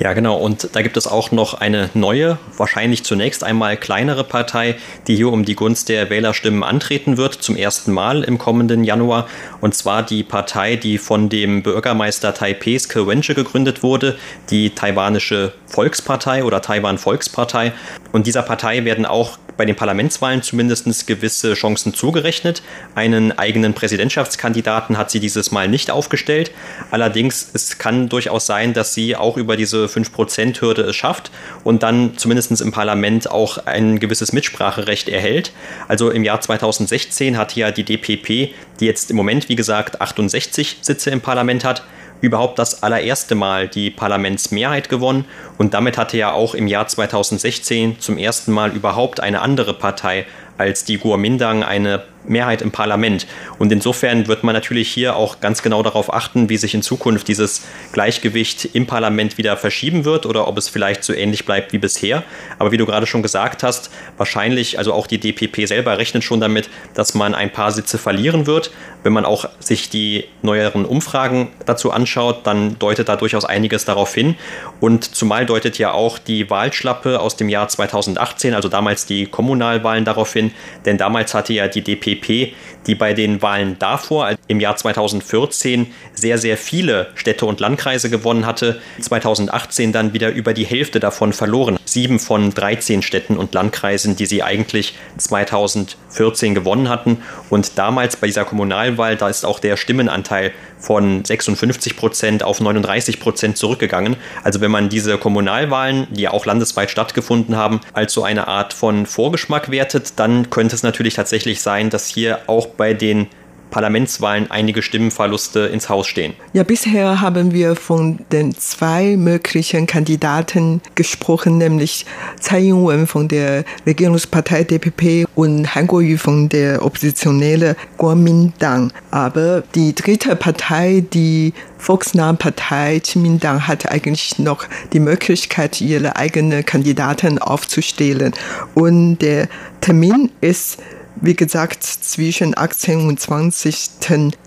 Ja, 0.00 0.12
genau. 0.12 0.36
Und 0.36 0.70
da 0.72 0.82
gibt 0.82 0.96
es 0.96 1.06
auch 1.06 1.30
noch 1.30 1.54
eine 1.54 1.88
neue, 1.94 2.38
wahrscheinlich 2.56 3.04
zunächst 3.04 3.44
einmal 3.44 3.76
kleinere 3.76 4.24
Partei, 4.24 4.74
die 5.06 5.14
hier 5.14 5.28
um 5.28 5.44
die 5.44 5.54
Gunst 5.54 5.88
der 5.88 6.10
Wählerstimmen 6.10 6.64
antreten 6.64 7.16
wird, 7.16 7.34
zum 7.34 7.54
ersten 7.54 7.92
Mal 7.92 8.24
im 8.24 8.38
kommenden 8.38 8.82
Januar. 8.82 9.28
Und 9.60 9.74
zwar 9.76 10.02
die 10.02 10.24
Partei, 10.24 10.74
die 10.74 10.98
von 10.98 11.28
dem 11.28 11.62
Bürgermeister 11.62 12.34
Taipehs 12.34 12.88
Ke 12.88 13.06
Wenche 13.06 13.34
gegründet 13.34 13.84
wurde, 13.84 14.16
die 14.50 14.74
taiwanische 14.74 15.52
Volkspartei 15.66 16.42
oder 16.42 16.60
Taiwan 16.60 16.98
Volkspartei. 16.98 17.72
Und 18.10 18.26
dieser 18.26 18.42
Partei 18.42 18.84
werden 18.84 19.06
auch 19.06 19.38
bei 19.56 19.64
den 19.64 19.76
Parlamentswahlen 19.76 20.42
zumindest 20.42 21.06
gewisse 21.06 21.54
Chancen 21.54 21.94
zugerechnet. 21.94 22.62
Einen 22.94 23.36
eigenen 23.38 23.74
Präsidentschaftskandidaten 23.74 24.98
hat 24.98 25.10
sie 25.10 25.20
dieses 25.20 25.50
Mal 25.50 25.68
nicht 25.68 25.90
aufgestellt. 25.90 26.50
Allerdings, 26.90 27.48
es 27.52 27.78
kann 27.78 28.08
durchaus 28.08 28.46
sein, 28.46 28.74
dass 28.74 28.94
sie 28.94 29.16
auch 29.16 29.36
über 29.36 29.56
diese 29.56 29.88
5%-Hürde 29.94 30.82
es 30.82 30.96
schafft 30.96 31.30
und 31.62 31.82
dann 31.82 32.16
zumindest 32.16 32.60
im 32.60 32.72
Parlament 32.72 33.30
auch 33.30 33.58
ein 33.66 34.00
gewisses 34.00 34.32
Mitspracherecht 34.32 35.08
erhält. 35.08 35.52
Also 35.88 36.10
im 36.10 36.24
Jahr 36.24 36.40
2016 36.40 37.38
hat 37.38 37.56
ja 37.56 37.70
die 37.70 37.84
DPP, 37.84 38.54
die 38.80 38.86
jetzt 38.86 39.10
im 39.10 39.16
Moment, 39.16 39.48
wie 39.48 39.56
gesagt, 39.56 40.00
68 40.00 40.78
Sitze 40.82 41.10
im 41.10 41.20
Parlament 41.20 41.64
hat, 41.64 41.82
überhaupt 42.20 42.58
das 42.58 42.82
allererste 42.82 43.34
Mal 43.34 43.68
die 43.68 43.90
Parlamentsmehrheit 43.90 44.88
gewonnen 44.88 45.26
und 45.58 45.74
damit 45.74 45.98
hatte 45.98 46.16
ja 46.16 46.32
auch 46.32 46.54
im 46.54 46.66
Jahr 46.66 46.86
2016 46.86 48.00
zum 48.00 48.18
ersten 48.18 48.52
Mal 48.52 48.72
überhaupt 48.72 49.20
eine 49.20 49.42
andere 49.42 49.74
Partei 49.74 50.26
als 50.56 50.84
die 50.84 50.98
Guomindang 50.98 51.62
eine 51.62 52.04
Mehrheit 52.26 52.62
im 52.62 52.70
Parlament. 52.70 53.26
Und 53.58 53.72
insofern 53.72 54.26
wird 54.26 54.44
man 54.44 54.54
natürlich 54.54 54.88
hier 54.88 55.16
auch 55.16 55.40
ganz 55.40 55.62
genau 55.62 55.82
darauf 55.82 56.12
achten, 56.12 56.48
wie 56.48 56.56
sich 56.56 56.74
in 56.74 56.82
Zukunft 56.82 57.28
dieses 57.28 57.62
Gleichgewicht 57.92 58.70
im 58.72 58.86
Parlament 58.86 59.38
wieder 59.38 59.56
verschieben 59.56 60.04
wird 60.04 60.26
oder 60.26 60.48
ob 60.48 60.58
es 60.58 60.68
vielleicht 60.68 61.04
so 61.04 61.12
ähnlich 61.12 61.44
bleibt 61.44 61.72
wie 61.72 61.78
bisher. 61.78 62.22
Aber 62.58 62.72
wie 62.72 62.76
du 62.76 62.86
gerade 62.86 63.06
schon 63.06 63.22
gesagt 63.22 63.62
hast, 63.62 63.90
wahrscheinlich, 64.16 64.78
also 64.78 64.92
auch 64.92 65.06
die 65.06 65.18
DPP 65.18 65.66
selber 65.66 65.98
rechnet 65.98 66.24
schon 66.24 66.40
damit, 66.40 66.68
dass 66.94 67.14
man 67.14 67.34
ein 67.34 67.52
paar 67.52 67.72
Sitze 67.72 67.98
verlieren 67.98 68.46
wird. 68.46 68.70
Wenn 69.02 69.12
man 69.12 69.24
auch 69.24 69.46
sich 69.58 69.90
die 69.90 70.24
neueren 70.42 70.84
Umfragen 70.84 71.50
dazu 71.66 71.90
anschaut, 71.90 72.46
dann 72.46 72.78
deutet 72.78 73.08
da 73.08 73.16
durchaus 73.16 73.44
einiges 73.44 73.84
darauf 73.84 74.14
hin. 74.14 74.36
Und 74.80 75.14
zumal 75.14 75.46
deutet 75.46 75.78
ja 75.78 75.92
auch 75.92 76.18
die 76.18 76.48
Wahlschlappe 76.48 77.20
aus 77.20 77.36
dem 77.36 77.48
Jahr 77.48 77.68
2018, 77.68 78.54
also 78.54 78.68
damals 78.68 79.06
die 79.06 79.26
Kommunalwahlen, 79.26 80.04
darauf 80.04 80.32
hin, 80.32 80.52
denn 80.84 80.98
damals 80.98 81.34
hatte 81.34 81.52
ja 81.52 81.68
die 81.68 81.82
DPP 81.82 82.13
MVP 82.14 82.54
die 82.86 82.94
bei 82.94 83.14
den 83.14 83.42
Wahlen 83.42 83.76
davor, 83.78 84.26
also 84.26 84.38
im 84.48 84.60
Jahr 84.60 84.76
2014, 84.76 85.92
sehr, 86.14 86.38
sehr 86.38 86.56
viele 86.56 87.08
Städte 87.14 87.46
und 87.46 87.60
Landkreise 87.60 88.10
gewonnen 88.10 88.46
hatte, 88.46 88.80
2018 89.00 89.92
dann 89.92 90.12
wieder 90.12 90.30
über 90.30 90.54
die 90.54 90.64
Hälfte 90.64 91.00
davon 91.00 91.32
verloren. 91.32 91.78
Sieben 91.84 92.18
von 92.18 92.50
13 92.50 93.02
Städten 93.02 93.36
und 93.36 93.54
Landkreisen, 93.54 94.16
die 94.16 94.26
sie 94.26 94.42
eigentlich 94.42 94.96
2014 95.18 96.54
gewonnen 96.54 96.88
hatten. 96.88 97.18
Und 97.50 97.78
damals 97.78 98.16
bei 98.16 98.26
dieser 98.26 98.44
Kommunalwahl, 98.44 99.16
da 99.16 99.28
ist 99.28 99.44
auch 99.44 99.60
der 99.60 99.76
Stimmenanteil 99.76 100.52
von 100.78 101.24
56 101.24 101.96
Prozent 101.96 102.42
auf 102.42 102.60
39 102.60 103.18
Prozent 103.18 103.56
zurückgegangen. 103.56 104.16
Also 104.42 104.60
wenn 104.60 104.70
man 104.70 104.88
diese 104.88 105.18
Kommunalwahlen, 105.18 106.06
die 106.10 106.22
ja 106.22 106.32
auch 106.32 106.46
landesweit 106.46 106.90
stattgefunden 106.90 107.56
haben, 107.56 107.80
als 107.92 108.12
so 108.12 108.22
eine 108.22 108.48
Art 108.48 108.72
von 108.72 109.06
Vorgeschmack 109.06 109.70
wertet, 109.70 110.18
dann 110.18 110.50
könnte 110.50 110.74
es 110.74 110.82
natürlich 110.82 111.14
tatsächlich 111.14 111.62
sein, 111.62 111.90
dass 111.90 112.08
hier 112.08 112.40
auch 112.46 112.66
bei 112.76 112.94
den 112.94 113.28
Parlamentswahlen 113.74 114.52
einige 114.52 114.82
Stimmenverluste 114.82 115.66
ins 115.66 115.88
Haus 115.88 116.06
stehen. 116.06 116.34
Ja, 116.52 116.62
bisher 116.62 117.20
haben 117.20 117.52
wir 117.52 117.74
von 117.74 118.20
den 118.30 118.56
zwei 118.56 119.16
möglichen 119.16 119.88
Kandidaten 119.88 120.80
gesprochen, 120.94 121.58
nämlich 121.58 122.06
Tsai 122.38 122.68
Ing-wen 122.68 123.08
von 123.08 123.26
der 123.26 123.64
Regierungspartei 123.84 124.62
DPP 124.62 125.26
und 125.34 125.74
Han 125.74 125.88
Kuo-yu 125.88 126.18
von 126.18 126.48
der 126.48 126.84
oppositionellen 126.84 127.74
Kuomintang. 127.96 128.92
Aber 129.10 129.64
die 129.74 129.92
dritte 129.92 130.36
Partei, 130.36 131.02
die 131.12 131.52
volksnahe 131.76 132.34
Partei 132.34 133.00
Kuomintang, 133.00 133.66
hat 133.66 133.90
eigentlich 133.90 134.38
noch 134.38 134.66
die 134.92 135.00
Möglichkeit, 135.00 135.80
ihre 135.80 136.14
eigenen 136.14 136.64
Kandidaten 136.64 137.40
aufzustellen. 137.40 138.34
Und 138.74 139.18
der 139.18 139.48
Termin 139.80 140.30
ist 140.40 140.78
wie 141.20 141.34
gesagt, 141.34 141.82
zwischen 141.82 142.56
18 142.56 143.08
und 143.08 143.18
20. 143.20 143.90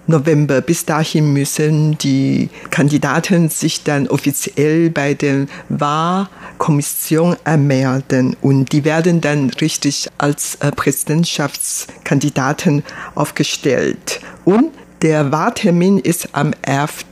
November. 0.07 0.61
Bis 0.61 0.85
dahin 0.85 1.33
müssen 1.33 1.97
die 1.97 2.49
Kandidaten 2.69 3.49
sich 3.49 3.83
dann 3.83 4.07
offiziell 4.07 4.89
bei 4.89 5.13
der 5.13 5.47
Wahlkommission 5.69 7.35
anmelden 7.43 8.37
und 8.41 8.71
die 8.71 8.85
werden 8.85 9.19
dann 9.21 9.49
richtig 9.49 10.07
als 10.17 10.55
äh, 10.55 10.71
Präsidentschaftskandidaten 10.71 12.83
aufgestellt. 13.15 14.21
Und 14.45 14.71
der 15.01 15.31
Wahltermin 15.31 15.97
ist 15.99 16.29
am 16.33 16.53
11. 16.63 17.05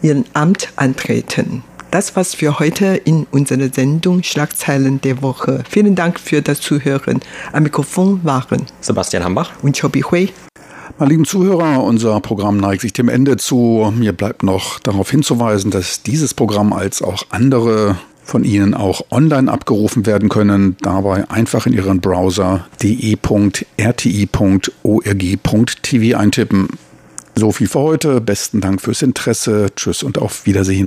ihren 0.01 0.25
Amt 0.33 0.69
antreten. 0.75 1.63
Das 1.89 2.15
war's 2.15 2.35
für 2.35 2.59
heute 2.59 3.01
in 3.03 3.25
unserer 3.31 3.73
Sendung 3.73 4.21
Schlagzeilen 4.23 5.01
der 5.01 5.21
Woche. 5.21 5.65
Vielen 5.69 5.95
Dank 5.95 6.21
für 6.21 6.41
das 6.41 6.61
Zuhören. 6.61 7.19
Am 7.51 7.63
Mikrofon 7.63 8.23
waren 8.23 8.65
Sebastian 8.79 9.25
Hambach 9.25 9.51
und 9.61 9.77
Chobi 9.77 10.03
Hui. 10.03 10.31
Meine 10.97 11.11
lieben 11.11 11.25
Zuhörer, 11.25 11.83
unser 11.83 12.19
Programm 12.19 12.57
neigt 12.57 12.81
sich 12.81 12.93
dem 12.93 13.09
Ende 13.09 13.37
zu. 13.37 13.93
Mir 13.97 14.13
bleibt 14.13 14.43
noch 14.43 14.79
darauf 14.79 15.09
hinzuweisen, 15.09 15.71
dass 15.71 16.03
dieses 16.03 16.33
Programm 16.33 16.73
als 16.73 17.01
auch 17.01 17.23
andere 17.29 17.97
von 18.23 18.43
Ihnen 18.43 18.73
auch 18.73 19.01
online 19.09 19.51
abgerufen 19.51 20.05
werden 20.05 20.29
können. 20.29 20.77
Dabei 20.81 21.29
einfach 21.29 21.65
in 21.65 21.73
Ihren 21.73 21.99
Browser 22.01 22.67
de.rti.org.tv 22.81 23.57
eintippen. 26.17 26.69
So 27.35 27.51
viel 27.51 27.67
für 27.67 27.79
heute. 27.79 28.21
Besten 28.21 28.61
Dank 28.61 28.81
fürs 28.81 29.01
Interesse. 29.01 29.67
Tschüss 29.75 30.03
und 30.03 30.17
auf 30.17 30.45
Wiedersehen. 30.45 30.79